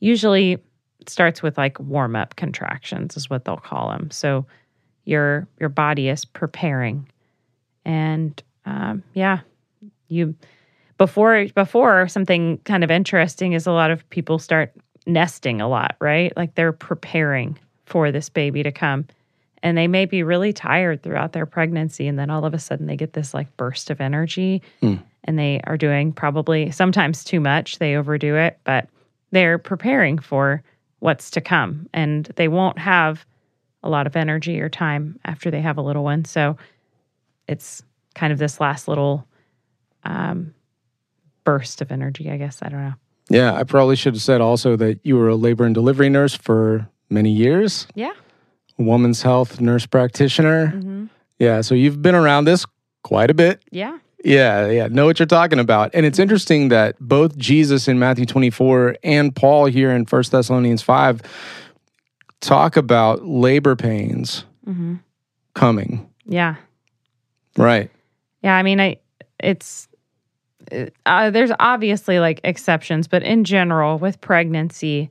[0.00, 0.52] usually
[1.00, 4.10] it starts with like warm up contractions is what they'll call them.
[4.10, 4.46] So
[5.04, 7.06] your your body is preparing,
[7.84, 9.40] and um, yeah,
[10.08, 10.34] you
[10.98, 14.72] before before something kind of interesting is a lot of people start
[15.06, 16.34] nesting a lot, right?
[16.36, 19.06] Like they're preparing for this baby to come.
[19.62, 22.06] And they may be really tired throughout their pregnancy.
[22.06, 24.96] And then all of a sudden they get this like burst of energy Hmm.
[25.24, 27.78] and they are doing probably sometimes too much.
[27.78, 28.88] They overdo it, but
[29.30, 30.62] they're preparing for
[31.00, 31.88] what's to come.
[31.92, 33.24] And they won't have
[33.82, 36.24] a lot of energy or time after they have a little one.
[36.24, 36.56] So
[37.48, 37.82] it's
[38.14, 39.26] kind of this last little
[40.04, 40.54] um,
[41.44, 42.58] burst of energy, I guess.
[42.62, 42.94] I don't know.
[43.30, 46.34] Yeah, I probably should have said also that you were a labor and delivery nurse
[46.34, 48.12] for many years, Yeah.
[48.78, 50.66] woman's health nurse practitioner.
[50.68, 51.04] hmm
[51.38, 52.64] Yeah, so you've been around this
[53.02, 53.62] quite a bit.
[53.70, 53.98] Yeah.
[54.24, 55.90] Yeah, yeah, know what you're talking about.
[55.94, 60.80] And it's interesting that both Jesus in Matthew 24 and Paul here in 1 Thessalonians
[60.82, 61.20] 5
[62.40, 64.94] talk about labor pains hmm
[65.54, 66.08] coming.
[66.26, 66.56] Yeah.
[67.56, 67.90] Right.
[68.42, 68.96] Yeah, I mean, I
[69.38, 69.93] it's it-
[71.06, 75.10] uh, there's obviously like exceptions, but in general, with pregnancy,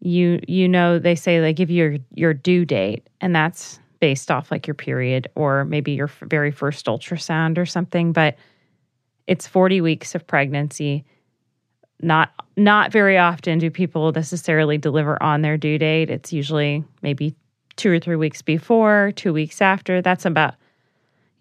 [0.00, 4.30] you you know they say they give you your your due date, and that's based
[4.30, 8.12] off like your period or maybe your very first ultrasound or something.
[8.12, 8.36] But
[9.26, 11.04] it's 40 weeks of pregnancy.
[12.02, 16.10] Not not very often do people necessarily deliver on their due date.
[16.10, 17.34] It's usually maybe
[17.76, 20.02] two or three weeks before, two weeks after.
[20.02, 20.54] That's about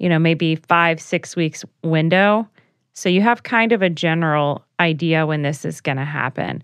[0.03, 2.47] you know, maybe five, six weeks window.
[2.93, 6.63] So you have kind of a general idea when this is going to happen.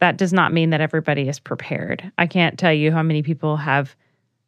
[0.00, 2.10] That does not mean that everybody is prepared.
[2.16, 3.94] I can't tell you how many people have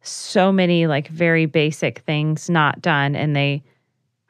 [0.01, 3.63] so many like very basic things not done and they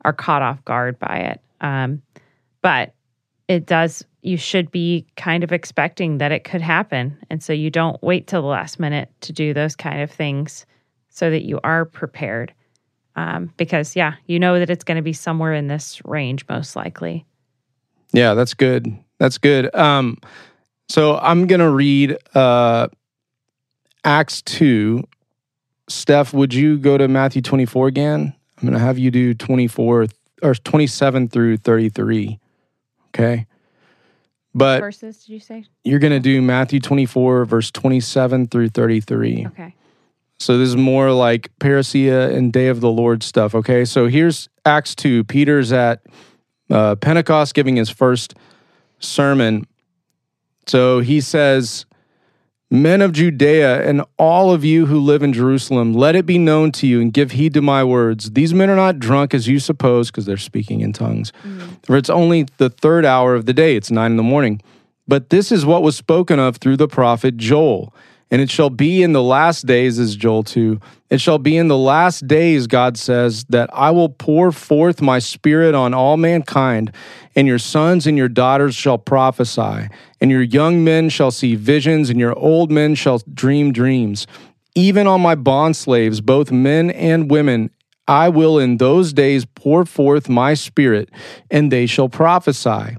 [0.04, 1.42] are caught off guard by it.
[1.62, 2.02] Um,
[2.62, 2.94] but
[3.48, 7.18] it does, you should be kind of expecting that it could happen.
[7.30, 10.66] And so you don't wait till the last minute to do those kind of things
[11.10, 12.54] so that you are prepared
[13.16, 16.76] um, because yeah, you know that it's going to be somewhere in this range most
[16.76, 17.26] likely.
[18.12, 18.96] Yeah, that's good.
[19.18, 19.74] That's good.
[19.76, 20.18] Um,
[20.90, 22.88] so I'm gonna read uh,
[24.04, 25.04] Acts two.
[25.90, 28.34] Steph, would you go to Matthew 24 again?
[28.58, 30.08] I'm gonna have you do 24
[30.42, 32.40] or 27 through 33.
[33.10, 33.48] Okay.
[34.56, 35.66] But Verses, did you say?
[35.84, 39.48] you're gonna do Matthew 24, verse 27 through 33.
[39.48, 39.76] Okay.
[40.40, 43.56] So this is more like parousia and Day of the Lord stuff.
[43.56, 45.24] Okay, so here's Acts two.
[45.24, 46.02] Peter's at
[46.70, 48.36] uh, Pentecost giving his first
[49.00, 49.66] sermon.
[50.66, 51.86] So he says,
[52.70, 56.72] "Men of Judea and all of you who live in Jerusalem, let it be known
[56.74, 58.32] to you and give heed to my words.
[58.32, 61.32] These men are not drunk as you suppose, because they're speaking in tongues.
[61.84, 64.62] For it's only the third hour of the day; it's nine in the morning.
[65.08, 67.94] But this is what was spoken of through the prophet Joel."
[68.34, 70.80] And it shall be in the last days, as Joel 2.
[71.12, 75.20] It shall be in the last days, God says, that I will pour forth my
[75.20, 76.92] spirit on all mankind,
[77.36, 79.88] and your sons and your daughters shall prophesy,
[80.20, 84.26] and your young men shall see visions, and your old men shall dream dreams.
[84.74, 87.70] Even on my bondslaves, both men and women,
[88.08, 91.12] I will in those days pour forth my spirit,
[91.52, 92.98] and they shall prophesy.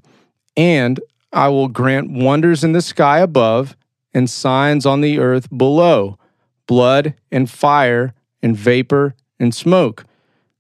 [0.57, 1.01] And
[1.33, 3.77] I will grant wonders in the sky above
[4.15, 6.19] and signs on the earth below
[6.67, 10.05] blood and fire and vapor and smoke.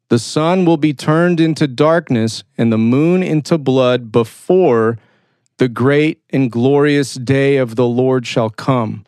[0.09, 4.99] The sun will be turned into darkness and the moon into blood before
[5.57, 9.07] the great and glorious day of the Lord shall come.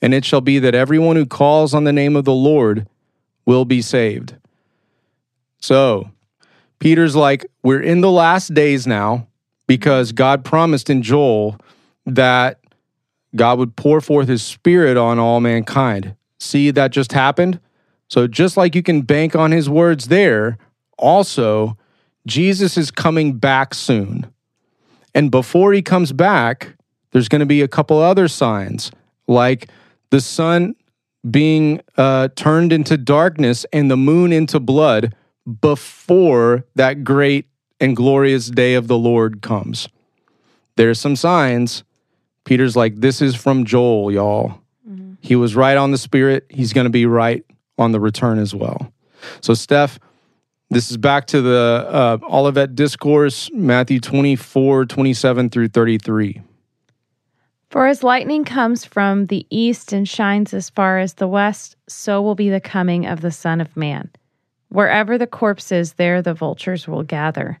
[0.00, 2.86] And it shall be that everyone who calls on the name of the Lord
[3.46, 4.36] will be saved.
[5.60, 6.10] So,
[6.78, 9.26] Peter's like, we're in the last days now
[9.66, 11.58] because God promised in Joel
[12.06, 12.60] that
[13.38, 16.14] God would pour forth his spirit on all mankind.
[16.38, 17.60] See, that just happened.
[18.08, 20.58] So, just like you can bank on his words there,
[20.96, 21.76] also,
[22.26, 24.26] Jesus is coming back soon.
[25.14, 26.74] And before he comes back,
[27.12, 28.90] there's going to be a couple other signs,
[29.26, 29.68] like
[30.10, 30.74] the sun
[31.28, 35.14] being uh, turned into darkness and the moon into blood
[35.60, 37.46] before that great
[37.80, 39.88] and glorious day of the Lord comes.
[40.76, 41.84] There's some signs.
[42.48, 44.58] Peter's like, this is from Joel, y'all.
[44.88, 45.16] Mm-hmm.
[45.20, 46.46] He was right on the Spirit.
[46.48, 47.44] He's going to be right
[47.76, 48.90] on the return as well.
[49.42, 49.98] So, Steph,
[50.70, 56.40] this is back to the uh, Olivet Discourse, Matthew 24, 27 through 33.
[57.68, 62.22] For as lightning comes from the east and shines as far as the west, so
[62.22, 64.08] will be the coming of the Son of Man.
[64.70, 67.60] Wherever the corpse is, there the vultures will gather.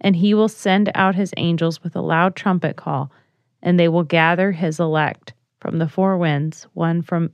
[0.00, 3.10] and he will send out his angels with a loud trumpet call,
[3.62, 7.30] and they will gather his elect from the four winds, one from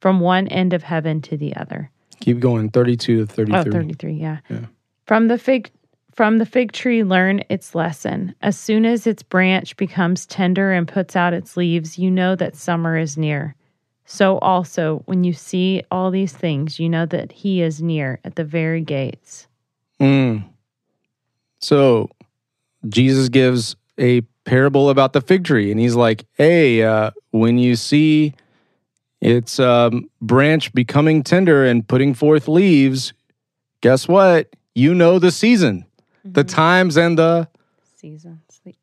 [0.00, 1.90] from one end of heaven to the other.
[2.20, 3.58] Keep going, 32 to 33.
[3.58, 4.38] Oh, 33, yeah.
[4.48, 4.66] yeah.
[5.06, 5.70] From the fig
[6.14, 8.34] from the fig tree learn its lesson.
[8.42, 12.54] As soon as its branch becomes tender and puts out its leaves, you know that
[12.54, 13.56] summer is near.
[14.04, 18.36] So also, when you see all these things, you know that he is near at
[18.36, 19.46] the very gates.
[20.00, 20.44] Mm.
[21.62, 22.10] So
[22.88, 27.76] Jesus gives a parable about the fig tree, and he's like, "Hey, uh, when you
[27.76, 28.34] see
[29.20, 33.12] its um, branch becoming tender and putting forth leaves,
[33.80, 34.48] guess what?
[34.74, 35.84] You know the season,
[36.18, 36.32] mm-hmm.
[36.32, 37.48] the times, and the
[37.96, 38.40] seasons.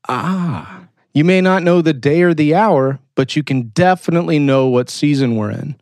[0.08, 4.68] Ah, you may not know the day or the hour, but you can definitely know
[4.68, 5.76] what season we're in.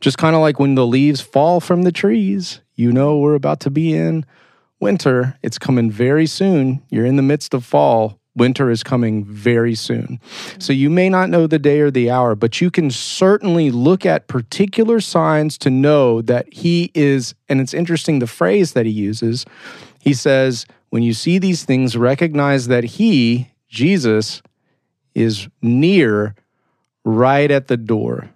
[0.00, 3.60] Just kind of like when the leaves fall from the trees, you know we're about
[3.60, 4.24] to be in
[4.80, 6.82] winter, it's coming very soon.
[6.90, 8.18] You're in the midst of fall.
[8.36, 10.20] Winter is coming very soon.
[10.58, 14.06] So you may not know the day or the hour, but you can certainly look
[14.06, 18.92] at particular signs to know that he is, and it's interesting the phrase that he
[18.92, 19.44] uses.
[19.98, 24.40] He says, when you see these things, recognize that he, Jesus,
[25.14, 26.36] is near
[27.04, 28.30] right at the door.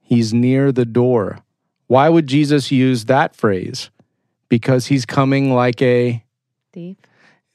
[0.00, 1.38] He's near the door.
[1.86, 3.90] Why would Jesus use that phrase?
[4.52, 6.22] Because he's coming like a
[6.74, 6.98] thief.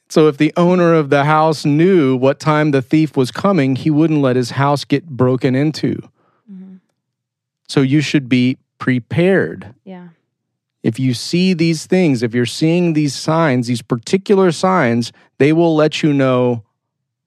[0.10, 3.92] So if the owner of the house knew what time the thief was coming, he
[3.92, 6.02] wouldn't let his house get broken into.
[6.52, 6.78] Mm-hmm.
[7.68, 9.76] So you should be prepared.
[9.84, 10.08] Yeah.
[10.82, 15.76] If you see these things, if you're seeing these signs, these particular signs, they will
[15.76, 16.64] let you know,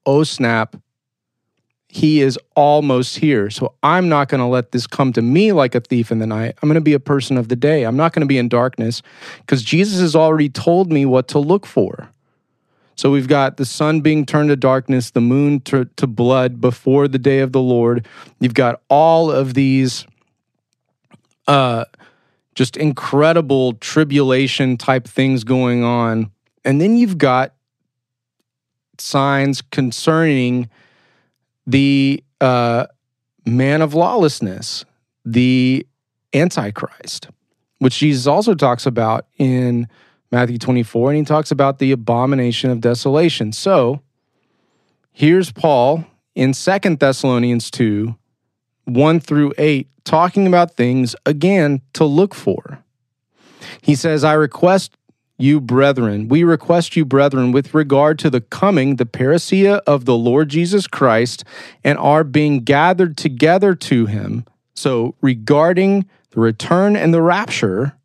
[0.05, 0.75] oh snap,
[1.93, 3.49] he is almost here.
[3.49, 6.25] So I'm not going to let this come to me like a thief in the
[6.25, 6.55] night.
[6.61, 7.83] I'm going to be a person of the day.
[7.83, 9.01] I'm not going to be in darkness
[9.39, 12.09] because Jesus has already told me what to look for.
[12.95, 17.09] So we've got the sun being turned to darkness, the moon to, to blood before
[17.09, 18.07] the day of the Lord.
[18.39, 20.05] You've got all of these
[21.47, 21.85] uh,
[22.55, 26.31] just incredible tribulation type things going on.
[26.63, 27.53] And then you've got
[28.97, 30.69] signs concerning
[31.67, 32.85] the uh,
[33.45, 34.85] man of lawlessness,
[35.25, 35.85] the
[36.33, 37.29] Antichrist,
[37.79, 39.87] which Jesus also talks about in
[40.31, 43.51] Matthew 24, and he talks about the abomination of desolation.
[43.51, 44.01] So
[45.11, 46.05] here's Paul
[46.35, 48.15] in Second Thessalonians 2
[48.85, 52.83] 1 through 8, talking about things again to look for.
[53.81, 54.97] He says, I request
[55.41, 60.15] you, brethren, we request you, brethren, with regard to the coming, the parousia of the
[60.15, 61.43] Lord Jesus Christ,
[61.83, 64.45] and are being gathered together to him.
[64.75, 67.97] So, regarding the return and the rapture,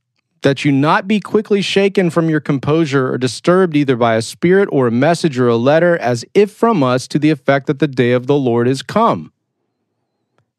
[0.43, 4.69] that you not be quickly shaken from your composure or disturbed either by a spirit
[4.71, 7.89] or a message or a letter, as if from us to the effect that the
[7.89, 9.33] day of the Lord is come.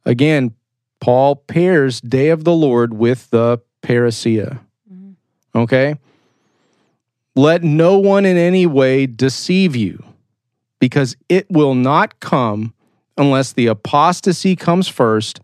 [0.05, 0.55] Again,
[0.99, 4.59] Paul pairs day of the Lord with the parousia.
[4.91, 5.11] Mm-hmm.
[5.59, 5.95] Okay?
[7.37, 10.03] Let no one in any way deceive you,
[10.79, 12.73] because it will not come
[13.15, 15.39] unless the apostasy comes first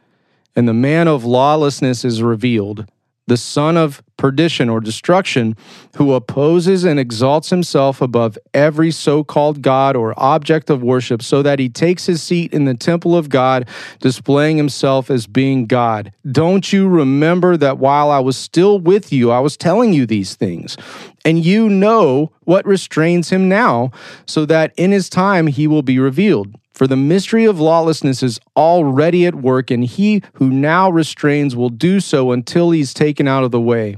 [0.55, 2.89] and the man of lawlessness is revealed
[3.28, 5.55] the son of perdition or destruction,
[5.97, 11.41] who opposes and exalts himself above every so called God or object of worship, so
[11.41, 13.67] that he takes his seat in the temple of God,
[13.99, 16.11] displaying himself as being God.
[16.32, 20.36] Don't you remember that while I was still with you, I was telling you these
[20.36, 20.78] things?
[21.26, 23.91] And you know what restrains him now,
[24.26, 26.55] so that in his time he will be revealed.
[26.74, 31.69] For the mystery of lawlessness is already at work, and he who now restrains will
[31.69, 33.97] do so until he's taken out of the way.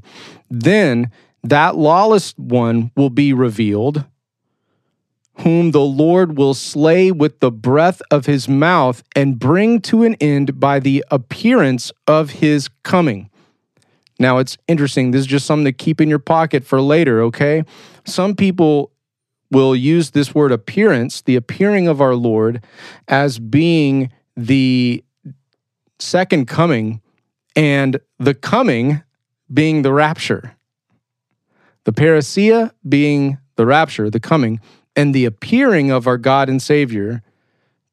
[0.49, 1.09] Then
[1.43, 4.03] that lawless one will be revealed,
[5.39, 10.15] whom the Lord will slay with the breath of his mouth and bring to an
[10.15, 13.29] end by the appearance of his coming.
[14.19, 15.11] Now, it's interesting.
[15.11, 17.63] This is just something to keep in your pocket for later, okay?
[18.05, 18.91] Some people
[19.51, 22.63] will use this word appearance, the appearing of our Lord,
[23.07, 25.03] as being the
[25.99, 27.01] second coming
[27.55, 29.01] and the coming
[29.53, 30.55] being the rapture.
[31.83, 34.59] The parousia being the rapture, the coming,
[34.95, 37.21] and the appearing of our God and Savior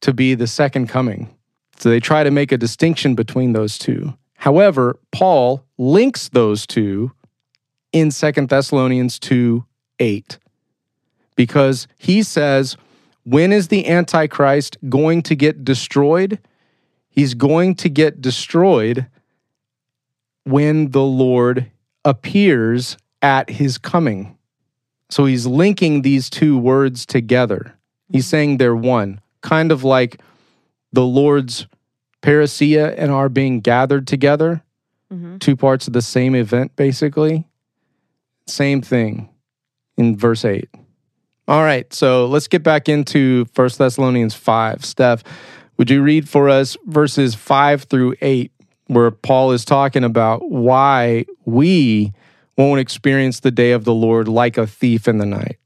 [0.00, 1.28] to be the second coming.
[1.76, 4.14] So they try to make a distinction between those two.
[4.36, 7.12] However, Paul links those two
[7.92, 9.64] in Second Thessalonians 2
[9.98, 10.38] 8
[11.36, 12.76] because he says,
[13.24, 16.38] when is the Antichrist going to get destroyed?
[17.08, 19.06] He's going to get destroyed
[20.44, 21.70] when the Lord
[22.04, 24.36] appears at his coming.
[25.08, 27.74] So he's linking these two words together.
[28.10, 30.20] He's saying they're one, kind of like
[30.92, 31.66] the Lord's
[32.22, 34.62] parousia and our being gathered together,
[35.12, 35.38] mm-hmm.
[35.38, 37.46] two parts of the same event, basically.
[38.46, 39.28] Same thing
[39.96, 40.68] in verse 8.
[41.48, 44.84] All right, so let's get back into First Thessalonians 5.
[44.84, 45.24] Steph,
[45.76, 48.52] would you read for us verses 5 through 8,
[48.86, 52.12] where Paul is talking about why we
[52.56, 55.58] won't experience the day of the Lord like a thief in the night?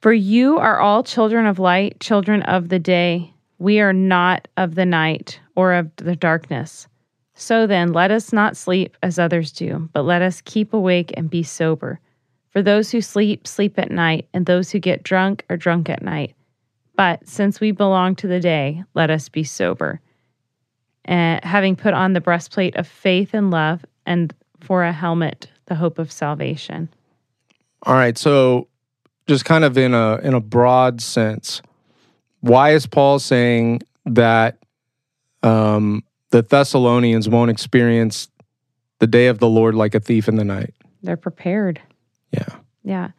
[0.00, 3.34] For you are all children of light, children of the day.
[3.58, 6.88] We are not of the night or of the darkness.
[7.34, 11.28] So then, let us not sleep as others do, but let us keep awake and
[11.28, 12.00] be sober.
[12.52, 16.02] For those who sleep, sleep at night, and those who get drunk are drunk at
[16.02, 16.34] night.
[16.96, 20.00] But since we belong to the day, let us be sober.
[21.06, 25.74] And having put on the breastplate of faith and love, and for a helmet, the
[25.74, 26.90] hope of salvation.
[27.84, 28.68] All right, so
[29.26, 31.62] just kind of in a in a broad sense,
[32.40, 34.58] why is Paul saying that
[35.42, 38.28] um, the Thessalonians won't experience
[38.98, 40.74] the day of the Lord like a thief in the night?
[41.02, 41.80] They're prepared.
[42.32, 42.56] Yeah.
[42.84, 43.10] Yeah.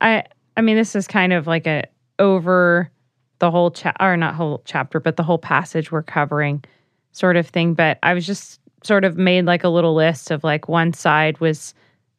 [0.00, 0.24] I
[0.56, 1.84] I mean this is kind of like a
[2.18, 2.90] over
[3.38, 6.64] the whole chap or not whole chapter, but the whole passage we're covering
[7.12, 7.74] sort of thing.
[7.74, 11.38] But I was just sort of made like a little list of like one side
[11.40, 11.74] was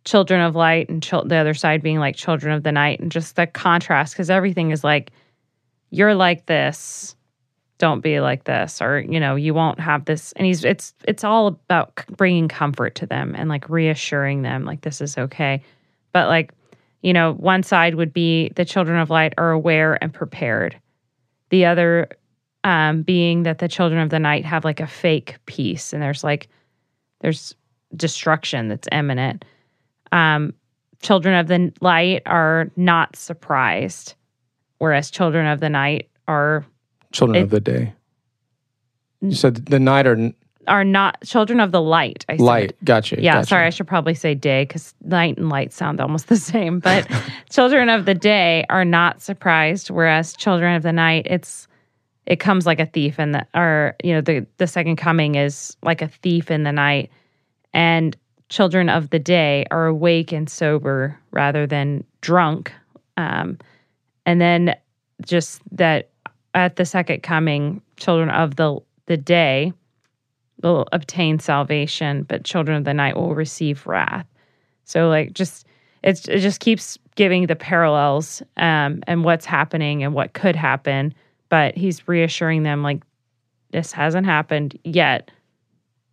[0.05, 3.35] children of light and the other side being like children of the night and just
[3.35, 5.11] the contrast because everything is like
[5.89, 7.15] you're like this
[7.77, 11.23] don't be like this or you know you won't have this and he's it's it's
[11.23, 15.61] all about bringing comfort to them and like reassuring them like this is okay
[16.11, 16.53] but like,
[17.01, 20.79] you know, one side would be the children of light are aware and prepared.
[21.49, 22.09] The other
[22.63, 26.23] um, being that the children of the night have like a fake peace and there's
[26.23, 26.49] like,
[27.21, 27.55] there's
[27.95, 29.45] destruction that's imminent.
[30.11, 30.53] Um,
[31.01, 34.15] children of the light are not surprised,
[34.79, 36.65] whereas children of the night are
[37.11, 37.93] children it, of the day.
[39.21, 40.31] You said the night are
[40.67, 42.25] are not children of the light.
[42.29, 42.85] I light, said.
[42.85, 43.21] gotcha.
[43.21, 43.47] Yeah, gotcha.
[43.47, 46.79] sorry, I should probably say day because night and light sound almost the same.
[46.79, 47.07] But
[47.49, 51.67] children of the day are not surprised, whereas children of the night, it's
[52.25, 55.75] it comes like a thief and the or you know the the second coming is
[55.81, 57.09] like a thief in the night,
[57.73, 58.15] and
[58.49, 62.73] children of the day are awake and sober rather than drunk.
[63.17, 63.57] Um,
[64.25, 64.75] and then
[65.25, 66.09] just that
[66.53, 69.73] at the second coming, children of the the day
[70.61, 74.25] will obtain salvation, but children of the night will receive wrath.
[74.85, 75.65] So like just
[76.03, 81.13] it's it just keeps giving the parallels um, and what's happening and what could happen,
[81.49, 83.03] but he's reassuring them like
[83.71, 85.29] this hasn't happened yet,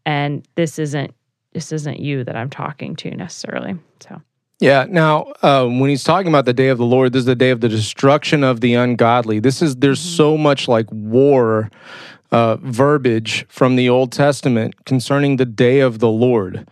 [0.05, 1.15] and this isn't
[1.53, 3.77] this isn't you that I'm talking to necessarily.
[4.01, 4.21] So,
[4.61, 4.85] Yeah.
[4.89, 7.51] Now, uh, when he's talking about the day of the Lord, this is the day
[7.51, 9.39] of the destruction of the ungodly.
[9.39, 11.71] This is there's so much like war
[12.31, 16.69] uh, verbiage from the Old Testament concerning the day of the Lord,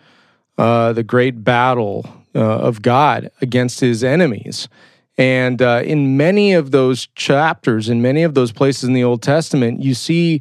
[0.59, 4.69] uh, the great battle uh, of God against His enemies.
[5.17, 9.23] And uh, in many of those chapters, in many of those places in the Old
[9.23, 10.41] Testament, you see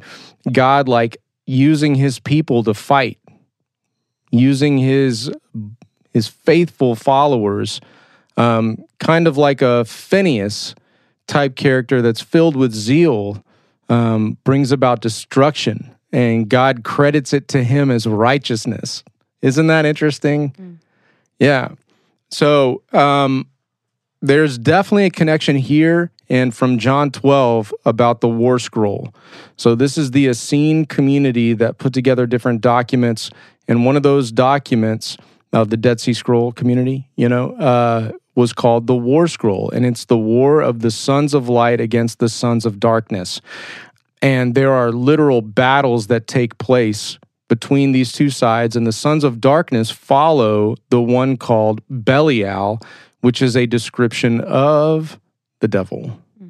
[0.50, 3.18] God like using His people to fight,
[4.30, 5.30] using His
[6.14, 7.80] his faithful followers,
[8.36, 10.74] um, kind of like a Phineas
[11.26, 13.43] type character that's filled with zeal,
[13.88, 19.04] um, brings about destruction, and God credits it to him as righteousness.
[19.42, 20.54] Isn't that interesting?
[21.38, 21.72] Yeah.
[22.30, 23.48] So um,
[24.22, 29.14] there's definitely a connection here and from John 12 about the war scroll.
[29.56, 33.30] So this is the Essene community that put together different documents,
[33.68, 35.16] and one of those documents
[35.52, 39.86] of the Dead Sea Scroll community, you know, uh, was called the War Scroll, and
[39.86, 43.40] it's the war of the sons of light against the sons of darkness.
[44.20, 47.18] And there are literal battles that take place
[47.48, 52.80] between these two sides, and the sons of darkness follow the one called Belial,
[53.20, 55.20] which is a description of
[55.60, 56.18] the devil.
[56.38, 56.48] Hmm.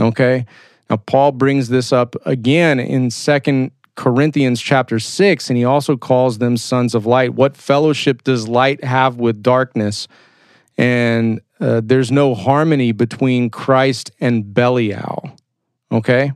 [0.00, 0.46] Okay.
[0.88, 6.38] Now, Paul brings this up again in Second Corinthians chapter 6, and he also calls
[6.38, 7.34] them sons of light.
[7.34, 10.06] What fellowship does light have with darkness?
[10.78, 15.36] And uh, there's no harmony between Christ and Belial.
[15.92, 16.32] Okay?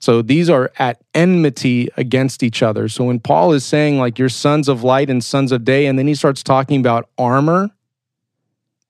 [0.00, 2.88] So these are at enmity against each other.
[2.88, 5.98] So when Paul is saying, like, you're sons of light and sons of day, and
[5.98, 7.70] then he starts talking about armor,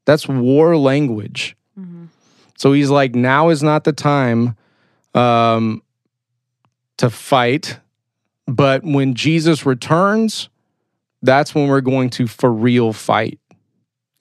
[0.04, 1.56] that's war language.
[2.56, 4.56] So he's like, now is not the time
[5.14, 5.82] um,
[6.96, 7.78] to fight.
[8.46, 10.48] But when Jesus returns,
[11.22, 13.38] that's when we're going to for real fight.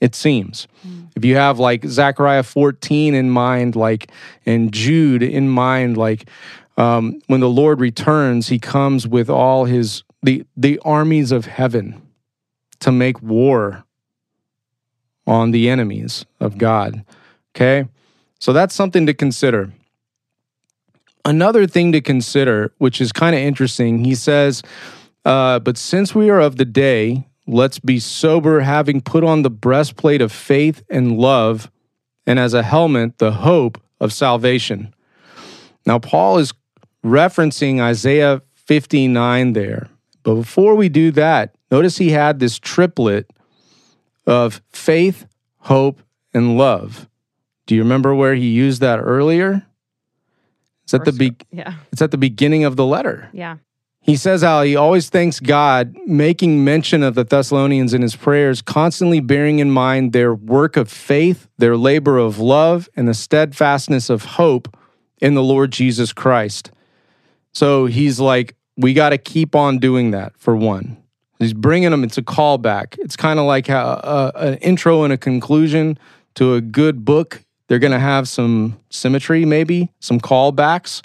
[0.01, 0.67] It seems.
[1.15, 4.11] If you have like Zechariah 14 in mind, like,
[4.45, 6.29] and Jude in mind, like,
[6.77, 12.01] um, when the Lord returns, he comes with all his, the, the armies of heaven
[12.81, 13.85] to make war
[15.25, 17.03] on the enemies of God.
[17.55, 17.87] Okay?
[18.39, 19.71] So that's something to consider.
[21.23, 24.61] Another thing to consider, which is kind of interesting, he says,
[25.23, 29.49] uh, But since we are of the day, let's be sober, having put on the
[29.49, 31.71] breastplate of faith and love,
[32.25, 34.93] and as a helmet, the hope of salvation.
[35.85, 36.51] Now, Paul is
[37.03, 39.87] referencing Isaiah 59 there.
[40.23, 43.29] But before we do that, notice he had this triplet
[44.25, 45.27] of faith,
[45.59, 46.01] hope,
[46.33, 47.07] and love.
[47.67, 49.65] Do you remember where he used that earlier?
[50.83, 53.29] It's at the be- yeah, it's at the beginning of the letter.
[53.33, 53.57] yeah,
[54.05, 58.61] He says how he always thanks God, making mention of the Thessalonians in his prayers,
[58.61, 64.11] constantly bearing in mind their work of faith, their labor of love, and the steadfastness
[64.11, 64.77] of hope
[65.19, 66.69] in the Lord Jesus Christ.
[67.51, 71.01] So he's like, we got to keep on doing that for one.
[71.39, 72.99] He's bringing them, it's a callback.
[72.99, 75.97] It's kind of like how, uh, an intro and a conclusion
[76.35, 77.43] to a good book.
[77.67, 81.03] They're going to have some symmetry, maybe, some callbacks.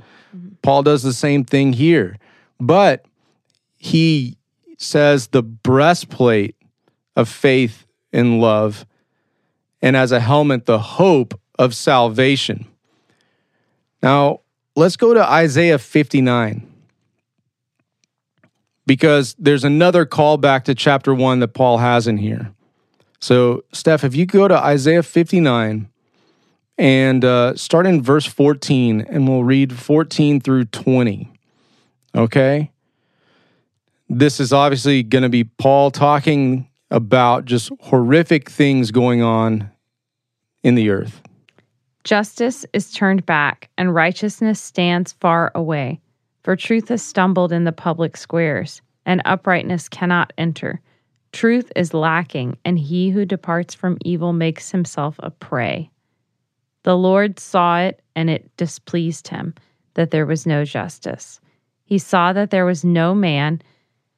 [0.60, 2.18] Paul does the same thing here.
[2.60, 3.04] But
[3.76, 4.36] he
[4.78, 6.56] says the breastplate
[7.16, 8.86] of faith and love,
[9.82, 12.66] and as a helmet, the hope of salvation.
[14.02, 14.40] Now,
[14.76, 16.66] let's go to Isaiah 59
[18.86, 22.52] because there's another callback to chapter 1 that Paul has in here.
[23.20, 25.88] So, Steph, if you go to Isaiah 59
[26.78, 31.29] and uh, start in verse 14, and we'll read 14 through 20.
[32.14, 32.70] Okay?
[34.08, 39.70] This is obviously going to be Paul talking about just horrific things going on
[40.62, 41.22] in the earth.
[42.04, 46.00] Justice is turned back, and righteousness stands far away.
[46.42, 50.80] For truth has stumbled in the public squares, and uprightness cannot enter.
[51.32, 55.90] Truth is lacking, and he who departs from evil makes himself a prey.
[56.82, 59.54] The Lord saw it, and it displeased him
[59.94, 61.40] that there was no justice.
[61.90, 63.60] He saw that there was no man,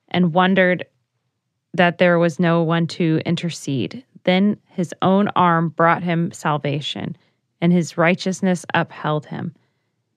[0.09, 0.85] and wondered
[1.73, 4.05] that there was no one to intercede.
[4.25, 7.17] Then his own arm brought him salvation,
[7.63, 9.55] and his righteousness upheld him.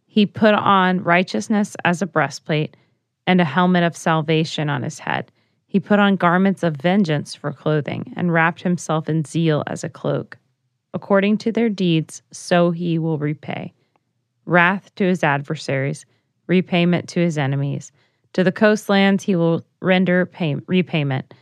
[0.06, 2.76] He put on righteousness as a breastplate
[3.26, 5.32] and a helmet of salvation on his head.
[5.66, 9.90] He put on garments of vengeance for clothing and wrapped himself in zeal as a
[9.90, 10.38] cloak.
[10.94, 13.72] According to their deeds, so he will repay
[14.46, 16.06] wrath to his adversaries,
[16.48, 17.92] repayment to his enemies.
[18.34, 21.34] To the coastlands he will render pay- repayment,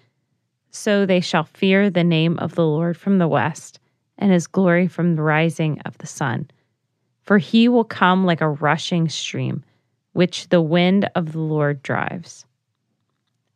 [0.69, 3.79] So they shall fear the name of the Lord from the west,
[4.17, 6.49] and his glory from the rising of the sun.
[7.23, 9.63] For he will come like a rushing stream,
[10.13, 12.45] which the wind of the Lord drives.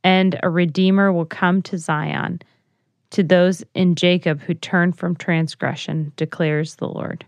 [0.04, 2.42] And a Redeemer will come to Zion,
[3.12, 7.26] to those in Jacob who turn from transgression, declares the Lord.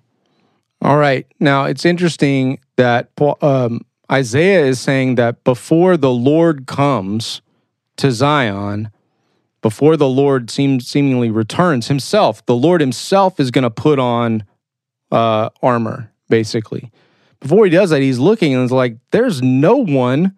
[0.81, 1.27] All right.
[1.39, 3.09] Now it's interesting that
[3.41, 3.81] um,
[4.11, 7.41] Isaiah is saying that before the Lord comes
[7.97, 8.89] to Zion,
[9.61, 14.43] before the Lord seems seemingly returns himself, the Lord himself is going to put on
[15.11, 16.91] uh, armor, basically.
[17.39, 20.35] Before he does that, he's looking and is like, there's no one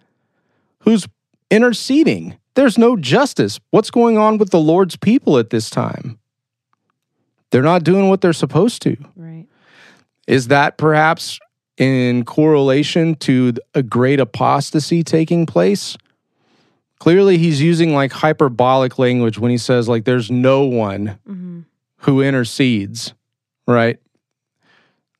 [0.80, 1.08] who's
[1.50, 2.38] interceding.
[2.56, 3.60] There's no justice.
[3.70, 6.20] What's going on with the Lord's people at this time?
[7.52, 8.98] They're not doing what they're supposed to.
[9.16, 9.46] Right.
[10.28, 11.40] Is that perhaps
[11.82, 15.98] in correlation to a great apostasy taking place?
[17.00, 21.62] Clearly, he's using like hyperbolic language when he says, like, there's no one mm-hmm.
[21.98, 23.16] who intercedes,
[23.68, 23.98] right?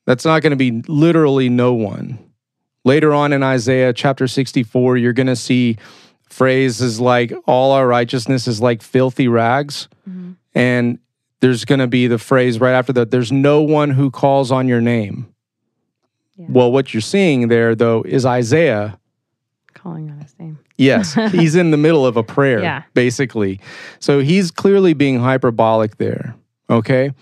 [0.06, 2.20] That's not going to be literally no one.
[2.84, 5.78] Later on in Isaiah chapter 64, you're going to see
[6.28, 9.88] phrases like, all our righteousness is like filthy rags.
[10.08, 10.32] Mm-hmm.
[10.54, 11.00] And
[11.40, 14.68] there's going to be the phrase right after that, there's no one who calls on
[14.68, 15.31] your name.
[16.36, 16.46] Yeah.
[16.48, 18.98] Well, what you're seeing there, though, is Isaiah
[19.74, 20.58] calling on his name.
[20.76, 22.82] Yes, he's in the middle of a prayer, yeah.
[22.94, 23.60] basically.
[23.98, 26.34] So he's clearly being hyperbolic there.
[26.70, 27.12] Okay.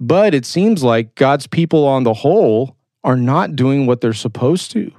[0.00, 4.70] But it seems like God's people on the whole are not doing what they're supposed
[4.72, 4.92] to.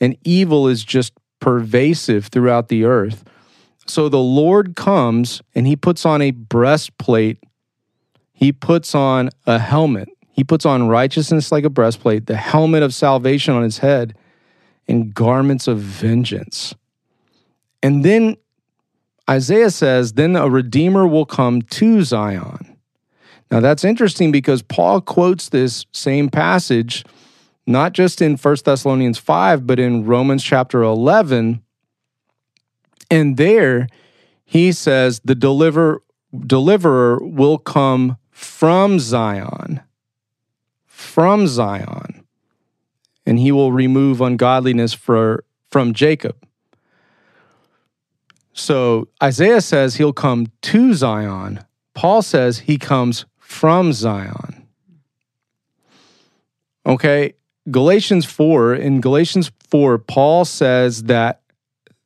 [0.00, 3.24] And evil is just pervasive throughout the earth.
[3.86, 7.38] So the Lord comes and he puts on a breastplate,
[8.32, 12.94] he puts on a helmet, he puts on righteousness like a breastplate, the helmet of
[12.94, 14.14] salvation on his head,
[14.88, 16.74] and garments of vengeance.
[17.82, 18.36] And then
[19.28, 22.76] Isaiah says, Then a redeemer will come to Zion.
[23.50, 27.04] Now that's interesting because Paul quotes this same passage
[27.66, 31.62] not just in 1 Thessalonians 5, but in Romans chapter 11.
[33.10, 33.86] And there
[34.44, 36.02] he says, The deliver,
[36.36, 39.80] deliverer will come from Zion,
[41.00, 42.24] from Zion,
[43.26, 46.36] and he will remove ungodliness for, from Jacob.
[48.52, 51.64] So Isaiah says he'll come to Zion.
[51.94, 54.68] Paul says he comes from Zion.
[56.86, 57.34] Okay,
[57.70, 61.40] Galatians 4, in Galatians 4, Paul says that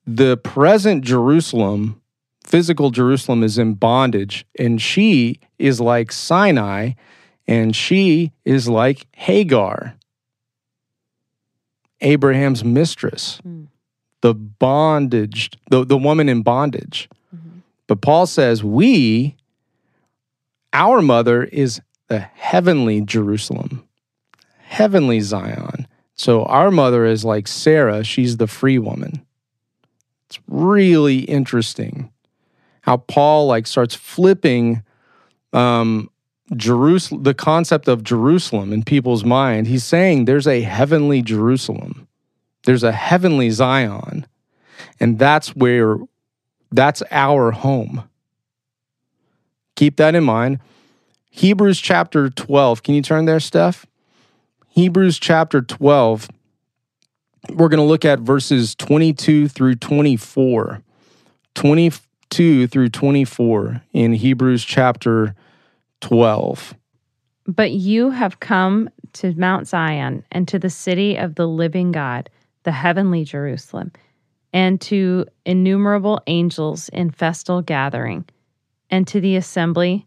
[0.07, 2.01] the present Jerusalem,
[2.45, 6.93] physical Jerusalem, is in bondage, and she is like Sinai,
[7.47, 9.95] and she is like Hagar,
[12.01, 13.41] Abraham's mistress.
[13.47, 13.69] Mm
[14.25, 17.11] the bondage, the, the woman in bondage.
[17.37, 17.59] Mm-hmm.
[17.87, 19.37] But Paul says, we,
[20.73, 23.87] our mother is the heavenly Jerusalem,
[24.57, 25.87] heavenly Zion.
[26.15, 29.27] So our mother is like Sarah, she's the free woman.
[30.31, 32.11] It's really interesting
[32.81, 34.83] how Paul like starts flipping
[35.53, 36.09] um,
[36.57, 39.67] Jerusalem, the concept of Jerusalem in people's mind.
[39.67, 42.07] He's saying there's a heavenly Jerusalem.
[42.65, 44.27] There's a heavenly Zion,
[45.01, 45.99] and that's where
[46.71, 48.09] that's our home.
[49.77, 50.61] Keep that in mind.
[51.31, 52.83] Hebrews chapter 12.
[52.83, 53.87] Can you turn there, Steph?
[54.69, 56.29] Hebrews chapter 12.
[57.51, 60.83] We're going to look at verses 22 through 24.
[61.55, 65.35] 22 through 24 in Hebrews chapter
[66.05, 66.75] 12.
[67.47, 72.29] But you have come to Mount Zion and to the city of the living God
[72.65, 73.93] the heavenly Jerusalem,
[74.53, 78.25] and to innumerable angels in festal gathering,
[78.91, 80.07] and to the assembly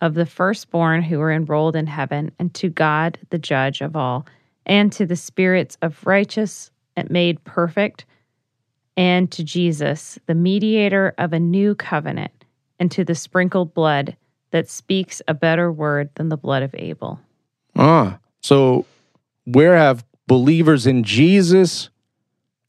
[0.00, 4.26] of the firstborn who are enrolled in heaven, and to God, the judge of all,
[4.64, 8.04] and to the spirits of righteous and made perfect,
[8.96, 12.44] and to Jesus, the mediator of a new covenant,
[12.80, 14.16] and to the sprinkled blood
[14.56, 17.20] that speaks a better word than the blood of Abel.
[17.76, 18.86] Ah, so
[19.44, 21.90] where have believers in Jesus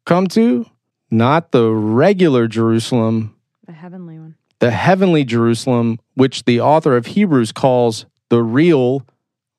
[0.05, 0.65] come to,
[1.09, 3.33] not the regular Jerusalem,
[3.65, 4.35] the heavenly one.
[4.59, 9.05] The heavenly Jerusalem, which the author of Hebrews calls the real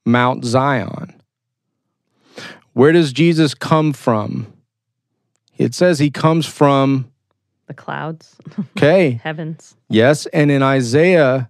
[0.04, 1.14] Mount Zion.
[2.74, 4.52] Where does Jesus come from?
[5.56, 7.10] It says he comes from
[7.68, 8.36] the clouds.
[8.76, 9.12] Okay.
[9.24, 9.76] Heavens.
[9.88, 10.26] Yes.
[10.26, 11.48] And in Isaiah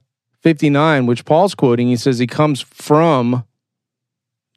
[0.49, 3.45] 59, which Paul's quoting, he says he comes from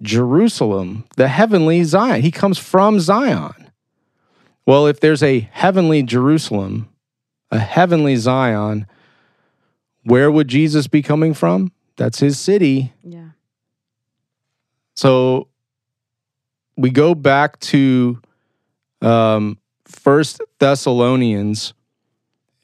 [0.01, 2.21] Jerusalem, the heavenly Zion.
[2.21, 3.69] He comes from Zion.
[4.65, 6.87] Well, if there's a heavenly Jerusalem,
[7.51, 8.87] a heavenly Zion,
[10.03, 11.71] Where would Jesus be coming from?
[11.95, 12.93] That's his city.
[13.03, 13.29] Yeah.
[14.95, 15.47] So
[16.75, 18.19] we go back to
[19.01, 21.73] um, First Thessalonians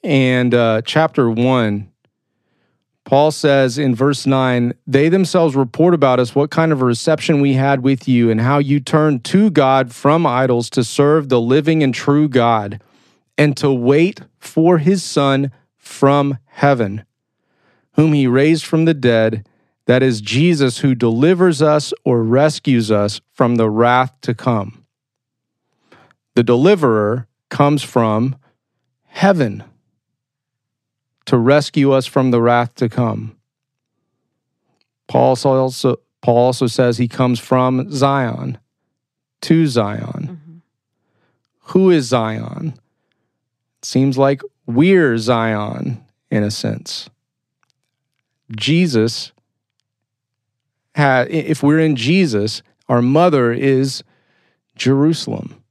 [0.03, 1.91] and uh, chapter one.
[3.07, 7.39] Paul says in verse 9, they themselves report about us what kind of a reception
[7.39, 11.39] we had with you and how you turned to God from idols to serve the
[11.39, 12.81] living and true God
[13.37, 17.05] and to wait for his Son from heaven,
[17.93, 19.47] whom he raised from the dead,
[19.85, 24.83] that is Jesus, who delivers us or rescues us from the wrath to come.
[26.35, 28.35] The deliverer comes from
[29.05, 29.63] heaven
[31.27, 33.37] to rescue us from the wrath to come.
[35.07, 38.57] Paul also, Paul also says he comes from Zion
[39.41, 40.39] to Zion.
[40.41, 40.61] Mhm.
[41.71, 42.73] Who is Zion?
[43.79, 47.09] It seems like we're Zion in a sense.
[48.55, 49.33] Jesus
[50.95, 54.01] had if we're in Jesus, our mother is
[54.75, 55.61] Jerusalem.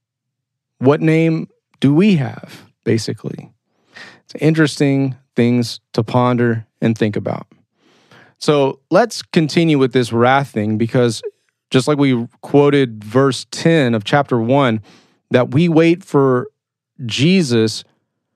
[0.79, 1.49] What name
[1.81, 3.51] do we have basically?
[4.25, 7.47] It's interesting things to ponder and think about.
[8.39, 11.23] So, let's continue with this wrath thing because
[11.71, 14.81] just like we quoted verse 10 of chapter 1
[15.31, 16.49] that we wait for
[17.05, 17.85] Jesus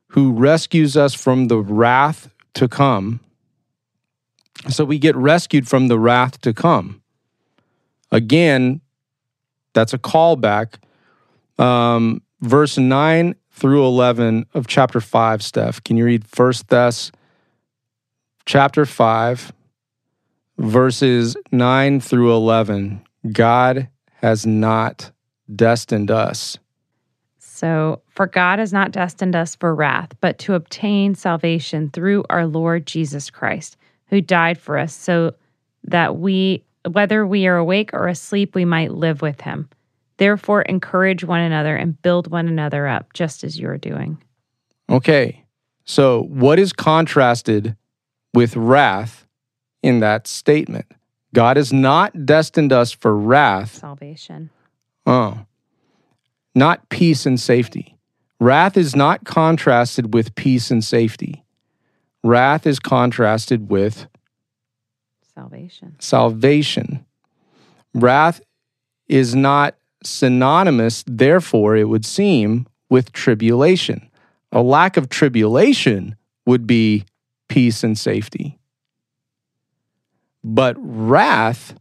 [0.08, 3.20] who rescues us from the wrath to come.
[4.68, 7.02] So we get rescued from the wrath to come.
[8.10, 8.80] Again,
[9.72, 10.74] that's a callback.
[11.58, 15.84] Um, verse 9 through 11 of chapter 5, Steph.
[15.84, 17.12] Can you read First Thess
[18.46, 19.52] chapter 5,
[20.58, 23.02] verses 9 through 11?
[23.30, 25.12] God has not
[25.54, 26.58] destined us.
[27.38, 32.46] So, for God has not destined us for wrath, but to obtain salvation through our
[32.46, 35.34] Lord Jesus Christ, who died for us, so
[35.84, 39.68] that we, whether we are awake or asleep, we might live with him.
[40.20, 44.22] Therefore, encourage one another and build one another up, just as you are doing.
[44.90, 45.46] Okay,
[45.86, 47.74] so what is contrasted
[48.34, 49.26] with wrath
[49.82, 50.84] in that statement?
[51.32, 53.76] God has not destined us for wrath.
[53.76, 54.50] Salvation.
[55.06, 55.46] Oh,
[56.54, 57.96] not peace and safety.
[58.38, 61.46] Wrath is not contrasted with peace and safety.
[62.22, 64.06] Wrath is contrasted with
[65.32, 65.96] Salvation.
[65.98, 67.06] salvation.
[67.94, 68.42] Wrath
[69.08, 74.10] is not synonymous, therefore, it would seem, with tribulation.
[74.52, 77.04] A lack of tribulation would be
[77.48, 78.58] peace and safety.
[80.42, 81.74] But wrath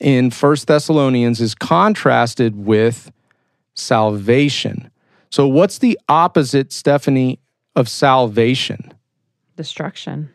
[0.00, 3.10] in First Thessalonians is contrasted with
[3.74, 4.90] salvation.
[5.30, 7.38] So, what's the opposite, Stephanie,
[7.76, 8.94] of salvation?
[9.56, 10.30] Destruction.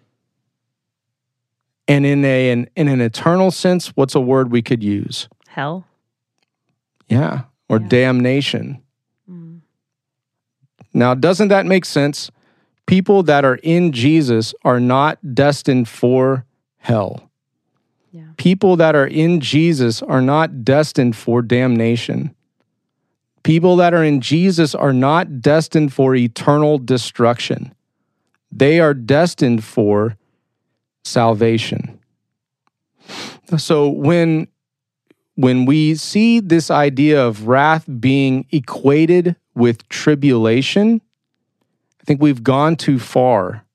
[1.88, 5.28] And in a in, in an eternal sense, what's a word we could use?
[5.48, 5.86] Hell.
[7.14, 7.88] Yeah, or Yeah.
[7.88, 8.82] damnation.
[9.30, 9.60] Mm.
[10.94, 12.32] Now, doesn't that make sense?
[12.86, 16.46] People that are in Jesus are not destined for
[16.78, 17.30] hell.
[18.12, 18.24] Yeah.
[18.38, 22.36] People that are in Jesus are not destined for damnation.
[23.44, 27.74] People that are in Jesus are not destined for eternal destruction.
[28.52, 30.18] They are destined for
[31.04, 32.00] salvation.
[33.58, 34.48] So when
[35.36, 41.02] when we see this idea of wrath being equated with tribulation,
[42.02, 43.66] I think we've gone too far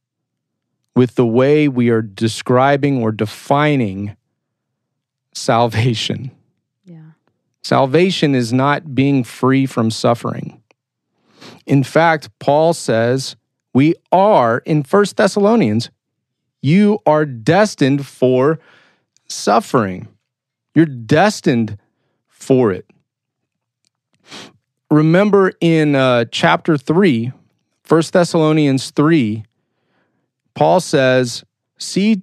[0.94, 4.16] with the way we are describing or defining
[5.32, 6.30] salvation.
[6.84, 7.12] Yeah.
[7.62, 10.62] Salvation is not being free from suffering.
[11.66, 13.36] In fact, Paul says
[13.72, 15.90] we are in First Thessalonians,
[16.60, 18.58] you are destined for
[19.28, 20.08] suffering.
[20.78, 21.76] You're destined
[22.28, 22.88] for it.
[24.92, 27.32] Remember in uh, chapter 3,
[27.88, 29.42] 1 Thessalonians 3,
[30.54, 31.42] Paul says,
[31.78, 32.22] see,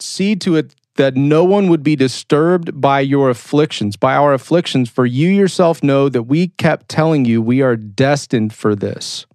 [0.00, 4.90] see to it that no one would be disturbed by your afflictions, by our afflictions,
[4.90, 9.26] for you yourself know that we kept telling you we are destined for this.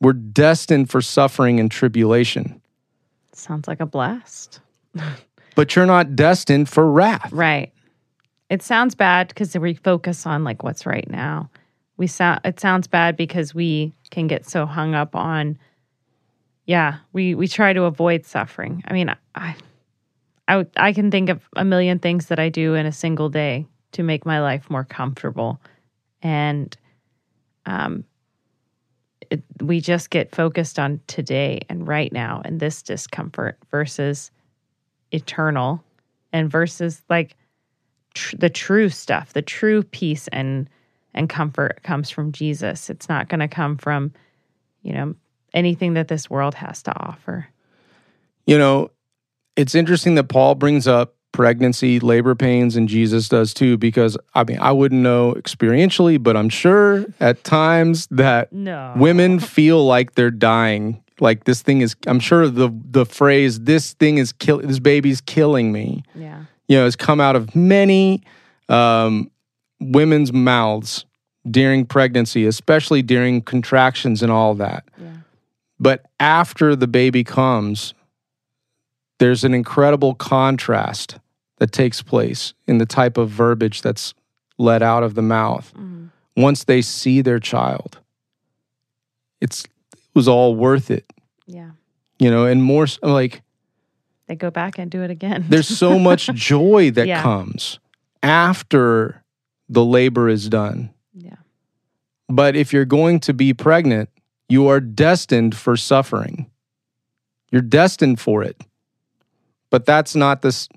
[0.00, 2.60] We're destined for suffering and tribulation,
[3.32, 4.58] Sounds like a blast.
[5.60, 7.30] but you're not destined for wrath.
[7.30, 7.70] Right.
[8.48, 11.50] It sounds bad because we focus on like what's right now.
[11.98, 15.58] We sound it sounds bad because we can get so hung up on
[16.64, 18.82] yeah, we we try to avoid suffering.
[18.86, 19.54] I mean, I
[20.48, 23.66] I I can think of a million things that I do in a single day
[23.92, 25.60] to make my life more comfortable.
[26.22, 26.74] And
[27.66, 28.04] um
[29.30, 34.30] it, we just get focused on today and right now and this discomfort versus
[35.12, 35.82] eternal
[36.32, 37.36] and versus like
[38.14, 40.68] tr- the true stuff the true peace and
[41.14, 44.12] and comfort comes from jesus it's not going to come from
[44.82, 45.14] you know
[45.52, 47.48] anything that this world has to offer
[48.46, 48.90] You know,
[49.56, 54.42] it's interesting that Paul brings up pregnancy, labor pains, and Jesus does too, because I
[54.44, 60.14] mean, I wouldn't know experientially, but I'm sure at times that no women feel like
[60.14, 61.02] they're dying.
[61.20, 65.20] Like this thing is, I'm sure the the phrase "this thing is kill this baby's
[65.20, 68.22] killing me," yeah you know, has come out of many
[68.68, 69.28] um,
[69.80, 71.04] women's mouths
[71.50, 74.84] during pregnancy, especially during contractions and all that.
[74.96, 75.16] yeah
[75.80, 77.92] But after the baby comes,
[79.18, 81.18] there's an incredible contrast
[81.58, 84.14] that takes place in the type of verbiage that's
[84.56, 86.10] let out of the mouth Mm.
[86.36, 87.98] once they see their child.
[89.40, 89.69] It's it
[90.14, 91.04] was all worth it,
[91.46, 91.70] yeah
[92.18, 93.42] you know, and more like
[94.26, 97.22] they go back and do it again there's so much joy that Yeah.
[97.22, 97.78] comes
[98.22, 99.24] after
[99.68, 100.90] the labor is done.
[101.14, 101.36] yeah
[102.28, 104.08] But if you're going to be pregnant,
[104.48, 106.50] you are destined for suffering.
[107.52, 108.60] You're destined for it.
[109.70, 110.68] But that's not this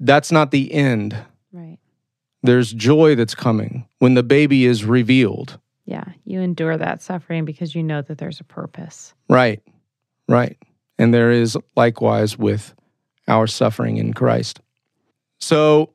[0.00, 1.14] that's not the end.
[1.52, 1.78] right
[2.42, 5.59] There's joy that's coming when the baby is revealed.
[5.90, 9.62] Yeah you endure that suffering because you know that there's a purpose Right.
[10.28, 10.58] Right.
[10.98, 12.74] And there is likewise with
[13.28, 14.60] our suffering in Christ.
[15.38, 15.92] So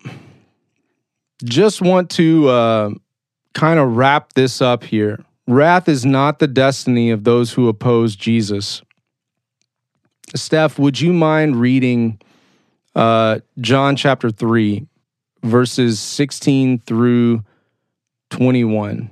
[1.44, 2.90] just want to uh,
[3.54, 5.24] kind of wrap this up here.
[5.48, 8.82] Wrath is not the destiny of those who oppose Jesus.
[10.34, 12.20] Steph, would you mind reading
[12.96, 14.88] uh, John chapter 3,
[15.44, 17.44] verses 16 through
[18.30, 19.12] 21?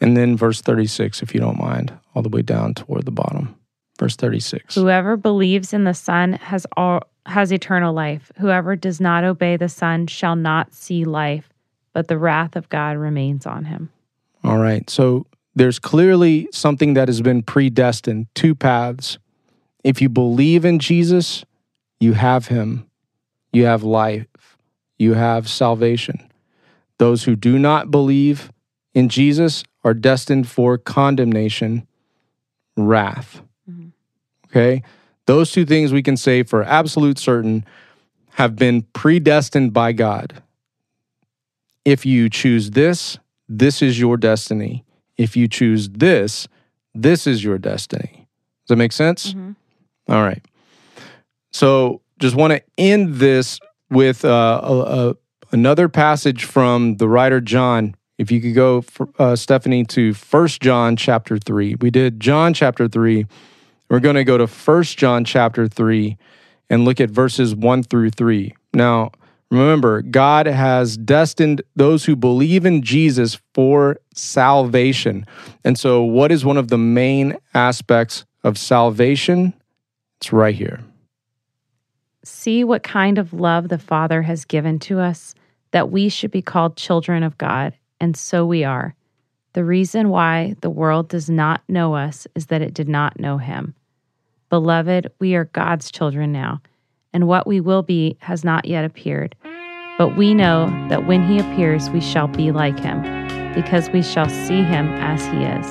[0.00, 3.54] And then verse 36, if you don't mind, all the way down toward the bottom.
[3.98, 4.74] Verse 36.
[4.74, 8.32] Whoever believes in the Son has all has eternal life.
[8.38, 11.50] Whoever does not obey the Son shall not see life,
[11.92, 13.90] but the wrath of God remains on him.
[14.42, 14.88] All right.
[14.88, 19.18] So there's clearly something that has been predestined, two paths.
[19.84, 21.44] If you believe in Jesus,
[21.98, 22.86] you have him,
[23.52, 24.26] you have life,
[24.98, 26.30] you have salvation.
[26.98, 28.50] Those who do not believe
[28.94, 31.86] in Jesus are destined for condemnation,
[32.76, 33.42] wrath.
[33.70, 33.92] Mhm.
[34.46, 34.82] Okay?
[35.26, 37.64] Those two things we can say for absolute certain
[38.34, 40.42] have been predestined by God.
[41.84, 43.18] If you choose this,
[43.48, 44.84] this is your destiny.
[45.16, 46.48] If you choose this,
[46.94, 48.28] this is your destiny.
[48.62, 49.34] Does that make sense?
[49.34, 49.56] Mhm.
[50.08, 50.44] All right.
[51.52, 53.58] So just want to end this
[53.90, 54.78] with uh, a,
[55.10, 55.14] a,
[55.52, 57.94] another passage from the writer John.
[58.20, 61.76] If you could go, for, uh, Stephanie, to First John chapter 3.
[61.76, 63.24] We did John chapter 3.
[63.88, 66.18] We're going to go to First John chapter 3
[66.68, 68.54] and look at verses 1 through 3.
[68.74, 69.12] Now,
[69.50, 75.24] remember, God has destined those who believe in Jesus for salvation.
[75.64, 79.54] And so, what is one of the main aspects of salvation?
[80.20, 80.80] It's right here.
[82.22, 85.34] See what kind of love the Father has given to us
[85.70, 88.94] that we should be called children of God, and so we are.
[89.52, 93.38] The reason why the world does not know us is that it did not know
[93.38, 93.74] him.
[94.48, 96.60] Beloved, we are God's children now,
[97.12, 99.34] and what we will be has not yet appeared.
[99.98, 103.02] But we know that when he appears, we shall be like him,
[103.54, 105.66] because we shall see him as he is.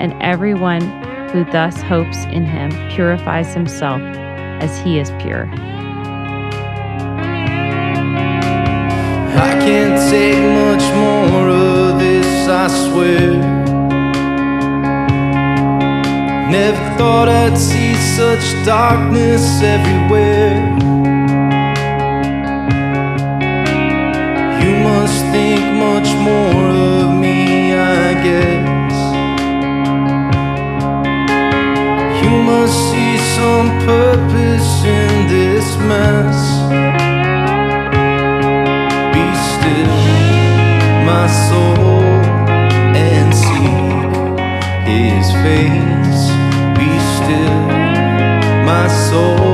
[0.00, 0.82] And everyone
[1.28, 5.48] who thus hopes in him purifies himself as he is pure.
[9.36, 11.59] I can't take much more
[12.50, 13.30] I swear.
[16.50, 20.58] Never thought I'd see such darkness everywhere.
[24.62, 26.66] You must think much more
[26.98, 28.96] of me, I guess.
[32.20, 36.40] You must see some purpose in this mess.
[39.14, 39.94] Be still,
[41.06, 41.69] my soul,
[45.42, 46.24] face.
[46.76, 47.60] Be still,
[48.68, 49.49] my soul,